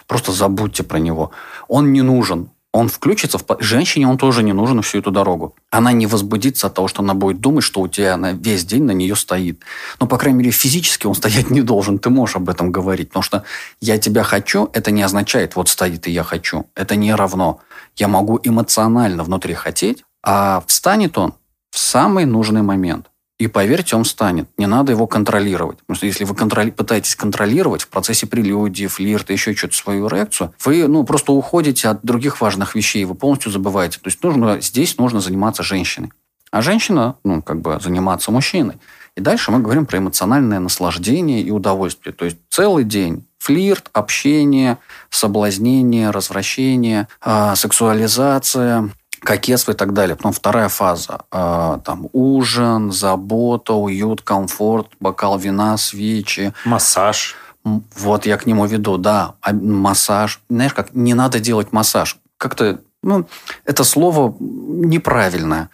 Просто 0.07 0.31
забудьте 0.31 0.83
про 0.83 0.99
него. 0.99 1.31
Он 1.67 1.91
не 1.91 2.01
нужен 2.01 2.51
он 2.71 2.87
включится 2.87 3.39
в... 3.39 3.43
Женщине 3.59 4.07
он 4.07 4.17
тоже 4.17 4.43
не 4.43 4.53
нужен 4.53 4.81
всю 4.83 4.99
эту 4.99 5.09
дорогу. 5.09 5.55
Она 5.71 5.91
не 5.91 6.05
возбудится 6.05 6.67
от 6.67 6.75
того, 6.75 6.87
что 6.87 7.01
она 7.01 7.15
будет 7.15 7.39
думать, 7.41 7.63
что 7.63 7.81
у 7.81 7.87
тебя 7.87 8.15
на 8.15 8.33
весь 8.33 8.63
день 8.63 8.83
на 8.83 8.91
нее 8.91 9.15
стоит. 9.15 9.61
Но, 9.99 10.05
по 10.05 10.17
крайней 10.17 10.39
мере, 10.39 10.51
физически 10.51 11.07
он 11.07 11.15
стоять 11.15 11.49
не 11.49 11.61
должен. 11.61 11.97
Ты 11.97 12.11
можешь 12.11 12.35
об 12.35 12.47
этом 12.47 12.71
говорить. 12.71 13.09
Потому 13.09 13.23
что 13.23 13.43
я 13.81 13.97
тебя 13.97 14.23
хочу, 14.23 14.69
это 14.73 14.91
не 14.91 15.01
означает, 15.01 15.55
вот 15.55 15.67
стоит 15.67 16.07
и 16.07 16.11
я 16.11 16.23
хочу. 16.23 16.67
Это 16.75 16.95
не 16.95 17.13
равно. 17.13 17.59
Я 17.95 18.07
могу 18.07 18.39
эмоционально 18.43 19.23
внутри 19.23 19.55
хотеть, 19.55 20.03
а 20.23 20.63
встанет 20.67 21.17
он 21.17 21.33
в 21.71 21.79
самый 21.79 22.25
нужный 22.25 22.61
момент. 22.61 23.09
И 23.39 23.47
поверьте, 23.47 23.95
он 23.95 24.03
станет. 24.03 24.49
Не 24.57 24.67
надо 24.67 24.91
его 24.91 25.07
контролировать. 25.07 25.77
Потому 25.79 25.95
что 25.95 26.05
если 26.05 26.25
вы 26.25 26.35
контроли... 26.35 26.71
пытаетесь 26.71 27.15
контролировать 27.15 27.83
в 27.83 27.87
процессе 27.87 28.27
прелюдии, 28.27 28.87
флирта, 28.87 29.31
еще 29.31 29.55
что-то 29.55 29.77
свою 29.77 30.09
реакцию, 30.09 30.53
вы 30.65 30.87
ну, 30.89 31.05
просто 31.05 31.31
уходите 31.31 31.87
от 31.87 32.03
других 32.03 32.41
важных 32.41 32.75
вещей, 32.75 33.05
вы 33.05 33.15
полностью 33.15 33.49
забываете. 33.51 33.99
То 33.99 34.07
есть 34.09 34.21
нужно, 34.23 34.59
здесь 34.59 34.97
нужно 34.97 35.21
заниматься 35.21 35.63
женщиной. 35.63 36.11
А 36.51 36.61
женщина, 36.61 37.15
ну, 37.23 37.41
как 37.41 37.61
бы 37.61 37.79
заниматься 37.81 38.31
мужчиной. 38.31 38.75
И 39.15 39.21
дальше 39.21 39.51
мы 39.51 39.59
говорим 39.59 39.85
про 39.85 39.99
эмоциональное 39.99 40.59
наслаждение 40.59 41.41
и 41.41 41.51
удовольствие. 41.51 42.13
То 42.13 42.25
есть 42.25 42.37
целый 42.49 42.83
день 42.83 43.25
флирт, 43.37 43.89
общение, 43.93 44.79
соблазнение, 45.09 46.09
развращение, 46.09 47.07
э, 47.23 47.53
сексуализация, 47.55 48.89
кокетство 49.19 49.71
и 49.71 49.75
так 49.75 49.93
далее. 49.93 50.15
Потом 50.15 50.31
вторая 50.31 50.69
фаза. 50.69 51.21
Э, 51.31 51.79
там 51.83 52.07
ужин, 52.13 52.91
забота, 52.91 53.73
уют, 53.73 54.21
комфорт, 54.21 54.87
бокал 54.99 55.37
вина, 55.37 55.77
свечи. 55.77 56.53
Массаж. 56.65 57.35
Вот 57.63 58.25
я 58.25 58.37
к 58.37 58.45
нему 58.45 58.65
веду, 58.65 58.97
да. 58.97 59.35
А 59.41 59.53
массаж. 59.53 60.41
Знаешь, 60.49 60.73
как 60.73 60.93
не 60.93 61.13
надо 61.13 61.39
делать 61.39 61.71
массаж. 61.71 62.17
Как-то, 62.37 62.79
ну, 63.03 63.27
это 63.65 63.83
слово 63.83 64.35
неправильное. 64.39 65.69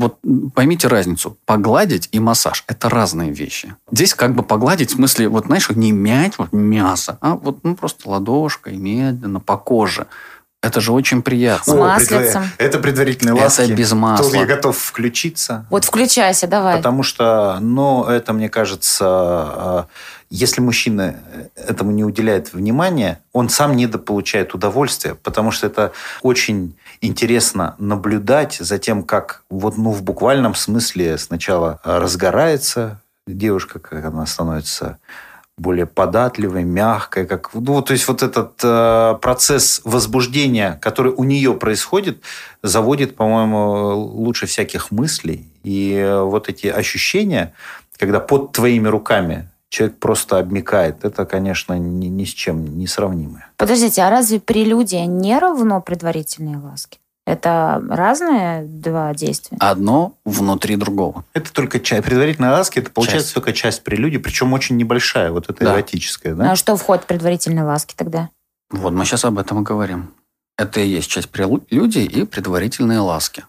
Вот 0.00 0.18
поймите 0.54 0.88
разницу. 0.88 1.36
Погладить 1.44 2.08
и 2.10 2.20
массаж– 2.20 2.64
это 2.68 2.88
разные 2.88 3.32
вещи. 3.32 3.76
Здесь 3.92 4.14
как 4.14 4.34
бы 4.34 4.42
погладить, 4.42 4.92
в 4.92 4.94
смысле, 4.94 5.28
вот 5.28 5.44
знаешь, 5.44 5.68
не 5.68 5.92
мять 5.92 6.38
вот 6.38 6.54
мясо, 6.54 7.18
а 7.20 7.34
вот 7.34 7.62
ну, 7.64 7.76
просто 7.76 8.08
ладошкой 8.08 8.78
медленно 8.78 9.40
по 9.40 9.58
коже. 9.58 10.06
Это 10.62 10.80
же 10.82 10.92
очень 10.92 11.22
приятно. 11.22 11.72
С 11.72 11.76
маслицем. 11.76 12.44
Это 12.58 12.78
предварительные 12.78 13.32
ласки. 13.32 13.62
Это 13.62 13.72
без 13.72 13.92
масла. 13.92 14.26
Тут 14.26 14.34
я 14.34 14.44
готов 14.44 14.76
включиться. 14.76 15.64
Вот 15.70 15.84
включайся, 15.84 16.46
давай. 16.46 16.76
Потому 16.76 17.02
что, 17.02 17.56
ну, 17.60 18.04
это, 18.04 18.34
мне 18.34 18.50
кажется, 18.50 19.06
а, 19.06 19.86
если 20.28 20.60
мужчина 20.60 21.16
этому 21.56 21.92
не 21.92 22.04
уделяет 22.04 22.52
внимания, 22.52 23.22
он 23.32 23.48
сам 23.48 23.74
недополучает 23.74 24.54
удовольствия, 24.54 25.14
потому 25.14 25.50
что 25.50 25.66
это 25.66 25.92
очень 26.20 26.76
интересно 27.00 27.74
наблюдать 27.78 28.58
за 28.60 28.78
тем, 28.78 29.02
как 29.02 29.44
вот, 29.48 29.78
ну, 29.78 29.92
в 29.92 30.02
буквальном 30.02 30.54
смысле 30.54 31.16
сначала 31.16 31.80
разгорается 31.84 33.00
девушка, 33.26 33.78
как 33.78 34.04
она 34.04 34.26
становится 34.26 34.98
более 35.60 35.86
податливой, 35.86 36.64
мягкой, 36.64 37.26
как 37.26 37.50
ну, 37.52 37.82
то 37.82 37.92
есть 37.92 38.08
вот 38.08 38.22
этот 38.22 38.52
э, 38.62 39.18
процесс 39.20 39.82
возбуждения, 39.84 40.78
который 40.80 41.12
у 41.12 41.24
нее 41.24 41.52
происходит, 41.52 42.22
заводит, 42.62 43.14
по-моему, 43.14 43.94
лучше 43.94 44.46
всяких 44.46 44.90
мыслей. 44.90 45.46
И 45.62 45.94
э, 45.94 46.22
вот 46.22 46.48
эти 46.48 46.66
ощущения, 46.66 47.52
когда 47.98 48.20
под 48.20 48.52
твоими 48.52 48.88
руками 48.88 49.50
человек 49.68 49.98
просто 49.98 50.38
обмекает, 50.38 51.04
это, 51.04 51.26
конечно, 51.26 51.74
ни, 51.78 52.06
ни 52.06 52.24
с 52.24 52.30
чем 52.30 52.78
не 52.78 52.86
сравнимое. 52.86 53.46
Подождите, 53.58 54.02
а 54.02 54.10
разве 54.10 54.40
прелюдия 54.40 55.04
не 55.04 55.38
равно 55.38 55.82
предварительные 55.82 56.56
ласки? 56.56 56.98
Это 57.30 57.80
разные 57.88 58.64
два 58.64 59.14
действия? 59.14 59.56
Одно 59.60 60.18
внутри 60.24 60.74
другого. 60.74 61.24
Это 61.32 61.52
только 61.52 61.78
часть. 61.78 62.04
Предварительные 62.04 62.50
ласки, 62.50 62.80
это 62.80 62.90
получается 62.90 63.28
часть. 63.28 63.34
только 63.34 63.52
часть 63.52 63.84
прелюдии, 63.84 64.18
причем 64.18 64.52
очень 64.52 64.76
небольшая, 64.76 65.30
вот 65.30 65.48
это 65.48 65.64
да. 65.64 65.74
эротическая, 65.74 66.34
да? 66.34 66.50
А 66.50 66.56
что 66.56 66.76
входит 66.76 67.04
в 67.04 67.06
предварительные 67.06 67.62
ласки 67.62 67.94
тогда? 67.96 68.30
Вот 68.70 68.92
мы 68.92 69.04
сейчас 69.04 69.24
об 69.24 69.38
этом 69.38 69.60
и 69.60 69.62
говорим. 69.62 70.12
Это 70.58 70.80
и 70.80 70.88
есть 70.88 71.08
часть 71.08 71.28
прелюдии 71.30 72.02
и 72.02 72.24
предварительные 72.24 72.98
ласки. 72.98 73.44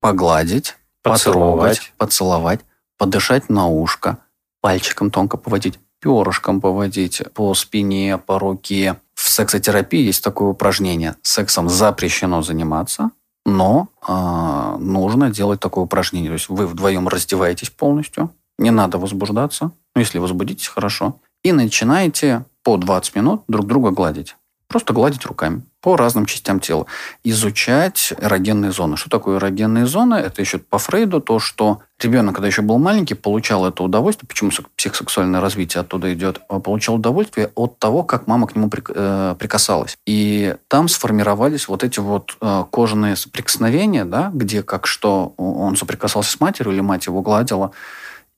Погладить, 0.00 0.76
поцеловать, 1.00 1.78
потрогать, 1.78 1.92
поцеловать, 1.96 2.60
подышать 2.98 3.48
на 3.48 3.68
ушко, 3.68 4.18
пальчиком 4.60 5.12
тонко 5.12 5.36
поводить, 5.36 5.78
перышком 6.00 6.60
поводить 6.60 7.22
по 7.32 7.54
спине, 7.54 8.18
по 8.18 8.40
руке. 8.40 8.96
В 9.14 9.28
сексотерапии 9.28 10.02
есть 10.02 10.22
такое 10.22 10.48
упражнение. 10.48 11.16
Сексом 11.22 11.68
запрещено 11.68 12.42
заниматься, 12.42 13.10
но 13.46 13.88
э, 14.06 14.76
нужно 14.80 15.30
делать 15.30 15.60
такое 15.60 15.84
упражнение. 15.84 16.30
То 16.30 16.34
есть 16.34 16.48
вы 16.48 16.66
вдвоем 16.66 17.08
раздеваетесь 17.08 17.70
полностью, 17.70 18.30
не 18.58 18.70
надо 18.70 18.98
возбуждаться. 18.98 19.72
Ну, 19.94 20.00
если 20.00 20.18
возбудитесь, 20.18 20.68
хорошо. 20.68 21.20
И 21.42 21.52
начинаете 21.52 22.44
по 22.62 22.76
20 22.76 23.16
минут 23.16 23.42
друг 23.48 23.66
друга 23.66 23.90
гладить. 23.90 24.36
Просто 24.68 24.92
гладить 24.92 25.26
руками 25.26 25.62
по 25.84 25.98
разным 25.98 26.24
частям 26.24 26.60
тела. 26.60 26.86
Изучать 27.24 28.14
эрогенные 28.18 28.72
зоны. 28.72 28.96
Что 28.96 29.10
такое 29.10 29.36
эрогенные 29.36 29.84
зоны? 29.84 30.14
Это 30.14 30.40
еще 30.40 30.56
по 30.56 30.78
Фрейду 30.78 31.20
то, 31.20 31.38
что 31.38 31.82
ребенок, 32.00 32.36
когда 32.36 32.46
еще 32.46 32.62
был 32.62 32.78
маленький, 32.78 33.12
получал 33.12 33.66
это 33.66 33.82
удовольствие. 33.82 34.26
Почему 34.26 34.50
психосексуальное 34.76 35.42
развитие 35.42 35.82
оттуда 35.82 36.10
идет? 36.14 36.40
А 36.48 36.58
получал 36.58 36.94
удовольствие 36.94 37.50
от 37.54 37.78
того, 37.78 38.02
как 38.02 38.26
мама 38.26 38.46
к 38.46 38.56
нему 38.56 38.70
э, 38.72 39.34
прикасалась. 39.38 39.98
И 40.06 40.56
там 40.68 40.88
сформировались 40.88 41.68
вот 41.68 41.84
эти 41.84 42.00
вот 42.00 42.34
э, 42.40 42.64
кожаные 42.72 43.14
соприкосновения, 43.14 44.06
да, 44.06 44.30
где 44.32 44.62
как 44.62 44.86
что 44.86 45.34
он 45.36 45.76
соприкасался 45.76 46.30
с 46.30 46.40
матерью 46.40 46.72
или 46.72 46.80
мать 46.80 47.04
его 47.04 47.20
гладила, 47.20 47.72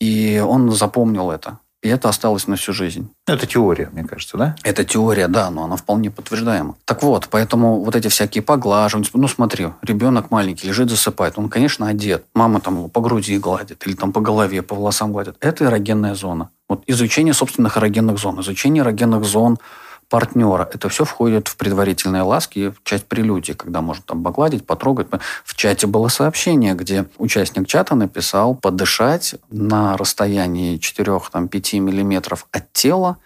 и 0.00 0.42
он 0.44 0.72
запомнил 0.72 1.30
это. 1.30 1.61
И 1.87 1.88
это 1.88 2.09
осталось 2.09 2.49
на 2.49 2.57
всю 2.57 2.72
жизнь. 2.72 3.11
Ну, 3.29 3.35
это 3.35 3.46
теория, 3.46 3.88
мне 3.92 4.03
кажется, 4.03 4.37
да? 4.37 4.57
Это 4.64 4.85
теория, 4.85 5.29
да, 5.29 5.51
но 5.51 5.62
она 5.62 5.77
вполне 5.77 6.11
подтверждаема. 6.11 6.75
Так 6.85 7.05
вот, 7.05 7.29
поэтому 7.31 7.85
вот 7.85 7.94
эти 7.94 8.09
всякие 8.09 8.42
поглаживания, 8.42 9.09
ну 9.14 9.29
смотри, 9.29 9.68
ребенок 9.83 10.33
маленький 10.33 10.66
лежит, 10.66 10.90
засыпает, 10.90 11.35
он, 11.38 11.49
конечно, 11.49 11.87
одет. 11.87 12.25
Мама 12.35 12.61
там 12.61 12.90
по 12.90 13.01
груди 13.01 13.38
гладит 13.38 13.87
или 13.87 13.94
там 13.94 14.12
по 14.12 14.20
голове, 14.20 14.62
по 14.62 14.75
волосам 14.75 15.12
гладит. 15.12 15.37
Это 15.38 15.66
эрогенная 15.66 16.16
зона. 16.16 16.51
Вот 16.68 16.83
изучение 16.88 17.35
собственных 17.35 17.79
эрогенных 17.79 18.18
зон, 18.18 18.40
изучение 18.40 18.83
эрогенных 18.83 19.22
зон 19.25 19.59
партнера. 20.08 20.68
Это 20.72 20.88
все 20.88 21.04
входит 21.04 21.48
в 21.48 21.56
предварительные 21.56 22.22
ласки, 22.22 22.70
в 22.70 22.82
часть 22.84 23.06
прелюдии, 23.06 23.52
когда 23.52 23.80
можно 23.80 24.02
там 24.06 24.22
погладить, 24.22 24.66
потрогать. 24.66 25.08
В 25.44 25.54
чате 25.56 25.86
было 25.86 26.08
сообщение, 26.08 26.74
где 26.74 27.06
участник 27.18 27.66
чата 27.66 27.94
написал 27.94 28.54
подышать 28.54 29.34
на 29.50 29.96
расстоянии 29.96 30.78
4-5 30.78 31.78
миллиметров 31.80 32.46
от 32.52 32.72
тела, 32.72 33.18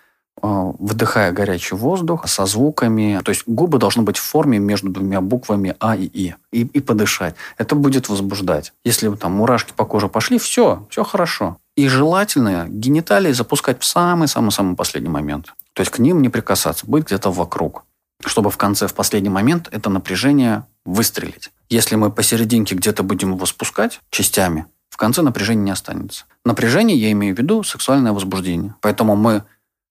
э, 0.43 0.47
вдыхая 0.79 1.33
горячий 1.33 1.75
воздух 1.75 2.27
со 2.29 2.47
звуками. 2.47 3.21
То 3.25 3.31
есть 3.31 3.43
губы 3.47 3.79
должны 3.79 4.03
быть 4.03 4.17
в 4.17 4.23
форме 4.23 4.59
между 4.59 4.91
двумя 4.91 5.21
буквами 5.21 5.77
А 5.81 5.97
и 5.97 6.05
И. 6.05 6.35
И, 6.53 6.63
и 6.63 6.81
подышать. 6.81 7.35
Это 7.59 7.75
будет 7.75 8.09
возбуждать. 8.09 8.73
Если 8.85 9.15
там 9.17 9.33
мурашки 9.33 9.73
по 9.77 9.85
коже 9.85 10.09
пошли, 10.09 10.39
все, 10.39 10.87
все 10.91 11.05
хорошо. 11.05 11.59
И 11.77 11.89
желательно 11.89 12.67
гениталии 12.69 13.33
запускать 13.33 13.81
в 13.81 13.85
самый-самый-самый 13.85 14.77
последний 14.77 15.09
момент. 15.09 15.55
То 15.81 15.83
есть 15.83 15.93
к 15.93 15.99
ним 15.99 16.21
не 16.21 16.29
прикасаться, 16.29 16.85
быть 16.87 17.07
где-то 17.07 17.33
вокруг, 17.33 17.85
чтобы 18.27 18.51
в 18.51 18.59
конце, 18.59 18.87
в 18.87 18.93
последний 18.93 19.31
момент 19.31 19.67
это 19.73 19.89
напряжение 19.89 20.67
выстрелить. 20.85 21.51
Если 21.71 21.95
мы 21.95 22.13
посерединке 22.13 22.75
где-то 22.75 23.03
будем 23.03 23.33
его 23.33 23.47
спускать 23.47 23.99
частями, 24.11 24.67
в 24.91 24.99
конце 24.99 25.23
напряжения 25.23 25.63
не 25.63 25.71
останется. 25.71 26.27
Напряжение, 26.45 26.99
я 26.99 27.11
имею 27.13 27.35
в 27.35 27.39
виду 27.39 27.63
сексуальное 27.63 28.13
возбуждение. 28.13 28.75
Поэтому 28.83 29.17
мы 29.17 29.45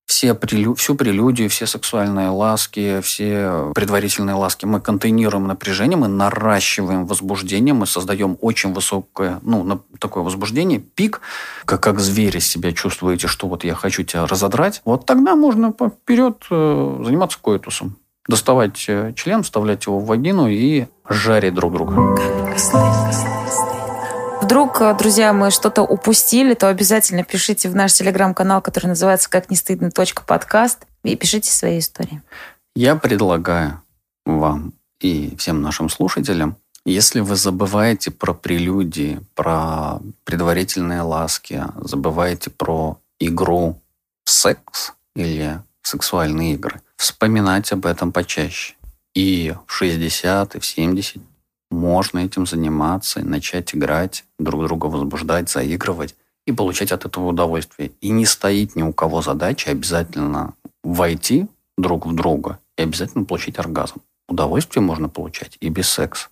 все 0.10 0.34
прелю... 0.34 0.74
всю 0.74 0.95
прелюдию, 0.95 1.50
все 1.52 1.67
сексуальные 1.67 2.30
ласки, 2.30 3.00
все 3.02 3.72
предварительные 3.76 4.34
ласки. 4.34 4.65
Мы 4.65 4.82
контейнируем 4.82 5.45
напряжение, 5.45 5.98
мы 5.98 6.08
наращиваем 6.08 7.06
возбуждение, 7.06 7.76
мы 7.76 7.86
создаем 7.86 8.36
очень 8.41 8.74
высокое, 8.74 9.39
ну, 9.43 9.84
такое 10.00 10.24
возбуждение, 10.24 10.80
пик, 10.80 11.22
как, 11.65 11.84
как 11.84 12.00
звери 12.00 12.39
себя 12.39 12.74
чувствуете, 12.74 13.28
что 13.28 13.48
вот 13.48 13.63
я 13.63 13.76
хочу 13.76 14.02
тебя 14.02 14.26
разодрать, 14.26 14.82
вот 14.84 15.06
тогда 15.06 15.36
можно 15.36 15.72
вперед 15.72 16.43
э, 16.50 17.02
заниматься 17.06 17.38
коитусом. 17.39 17.98
Доставать 18.28 18.86
э, 18.88 19.13
член, 19.15 19.43
вставлять 19.43 19.86
его 19.86 20.00
в 20.00 20.08
вагину 20.08 20.48
и 20.48 20.88
жарить 21.08 21.54
друг 21.54 21.72
друга 21.72 22.17
вдруг, 24.50 24.82
э, 24.82 24.96
друзья, 24.98 25.32
мы 25.32 25.52
что-то 25.52 25.84
упустили, 25.84 26.56
то 26.56 26.70
обязательно 26.70 27.24
пишите 27.24 27.70
в 27.70 27.76
наш 27.76 27.94
телеграм-канал, 27.94 28.62
который 28.64 28.88
называется 28.88 29.30
«Как 29.30 29.52
не 29.52 29.56
стыдно. 29.56 29.92
подкаст» 30.26 30.88
и 31.04 31.16
пишите 31.16 31.52
свои 31.52 31.78
истории. 31.78 32.24
Я 32.76 32.96
предлагаю 32.96 33.84
вам 34.26 34.74
и 35.00 35.36
всем 35.38 35.62
нашим 35.62 35.88
слушателям, 35.88 36.58
если 36.84 37.20
вы 37.20 37.36
забываете 37.36 38.10
про 38.10 38.34
прелюдии, 38.34 39.22
про 39.36 40.00
предварительные 40.24 41.02
ласки, 41.02 41.64
забываете 41.82 42.50
про 42.50 42.98
игру 43.20 43.80
в 44.26 44.32
секс 44.32 44.94
или 45.16 45.62
сексуальные 45.84 46.54
игры, 46.56 46.82
вспоминать 46.96 47.72
об 47.72 47.86
этом 47.86 48.12
почаще. 48.12 48.74
И 49.14 49.54
в 49.68 49.74
60, 49.74 50.56
и 50.56 50.60
в 50.60 50.66
70 50.66 51.22
можно 51.72 52.20
этим 52.20 52.46
заниматься 52.46 53.22
начать 53.22 53.76
играть, 53.76 54.26
друг 54.38 54.64
друга 54.66 54.88
возбуждать, 54.88 55.50
заигрывать 55.50 56.16
и 56.46 56.52
получать 56.52 56.92
от 56.92 57.06
этого 57.06 57.28
удовольствие. 57.28 57.92
И 58.02 58.10
не 58.10 58.26
стоит 58.26 58.76
ни 58.76 58.82
у 58.82 58.94
кого 58.94 59.22
задача 59.22 59.72
обязательно 59.72 60.54
войти 60.84 61.48
друг 61.78 62.06
в 62.06 62.16
друга 62.16 62.60
и 62.78 62.84
обязательно 62.84 63.26
получить 63.26 63.60
оргазм. 63.60 64.02
Удовольствие 64.28 64.84
можно 64.84 65.10
получать 65.10 65.58
и 65.60 65.70
без 65.70 65.90
секса, 65.90 66.30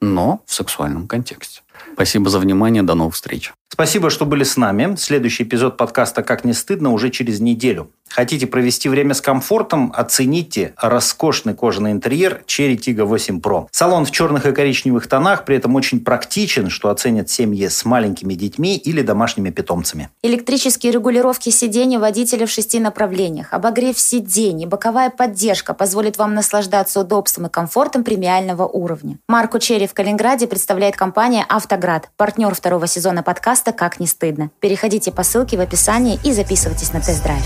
но 0.00 0.42
в 0.46 0.52
сексуальном 0.52 1.06
контексте. 1.06 1.62
Спасибо 2.00 2.30
за 2.30 2.38
внимание, 2.38 2.82
до 2.82 2.94
новых 2.94 3.14
встреч. 3.14 3.52
Спасибо, 3.68 4.08
что 4.08 4.24
были 4.24 4.42
с 4.42 4.56
нами. 4.56 4.96
Следующий 4.96 5.42
эпизод 5.42 5.76
подкаста 5.76 6.22
«Как 6.22 6.44
не 6.44 6.54
стыдно» 6.54 6.92
уже 6.92 7.10
через 7.10 7.40
неделю. 7.40 7.90
Хотите 8.08 8.48
провести 8.48 8.88
время 8.88 9.14
с 9.14 9.20
комфортом? 9.20 9.92
Оцените 9.94 10.74
роскошный 10.76 11.54
кожаный 11.54 11.92
интерьер 11.92 12.42
Cherry 12.48 12.76
Tiggo 12.76 13.04
8 13.04 13.38
Pro. 13.38 13.68
Салон 13.70 14.04
в 14.04 14.10
черных 14.10 14.46
и 14.46 14.52
коричневых 14.52 15.06
тонах, 15.06 15.44
при 15.44 15.56
этом 15.56 15.76
очень 15.76 16.00
практичен, 16.00 16.70
что 16.70 16.88
оценят 16.88 17.30
семьи 17.30 17.68
с 17.68 17.84
маленькими 17.84 18.34
детьми 18.34 18.76
или 18.76 19.02
домашними 19.02 19.50
питомцами. 19.50 20.08
Электрические 20.22 20.90
регулировки 20.90 21.50
сидений 21.50 21.98
водителя 21.98 22.46
в 22.46 22.50
шести 22.50 22.80
направлениях, 22.80 23.52
обогрев 23.52 23.98
сидений, 24.00 24.66
боковая 24.66 25.10
поддержка 25.10 25.72
позволит 25.72 26.18
вам 26.18 26.34
наслаждаться 26.34 26.98
удобством 26.98 27.46
и 27.46 27.50
комфортом 27.50 28.02
премиального 28.02 28.66
уровня. 28.66 29.18
Марку 29.28 29.58
Cherry 29.58 29.86
в 29.86 29.94
Калининграде 29.94 30.48
представляет 30.48 30.96
компания 30.96 31.46
«Автоград», 31.48 31.89
партнер 32.16 32.54
второго 32.54 32.86
сезона 32.86 33.22
подкаста 33.22 33.72
«Как 33.72 33.98
не 34.00 34.06
стыдно». 34.06 34.50
Переходите 34.60 35.10
по 35.10 35.22
ссылке 35.22 35.56
в 35.56 35.60
описании 35.60 36.18
и 36.22 36.32
записывайтесь 36.32 36.92
на 36.92 37.00
тест-драйв. 37.00 37.44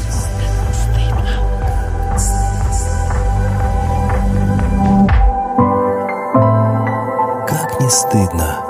не 7.84 7.90
стыдно. 7.90 8.63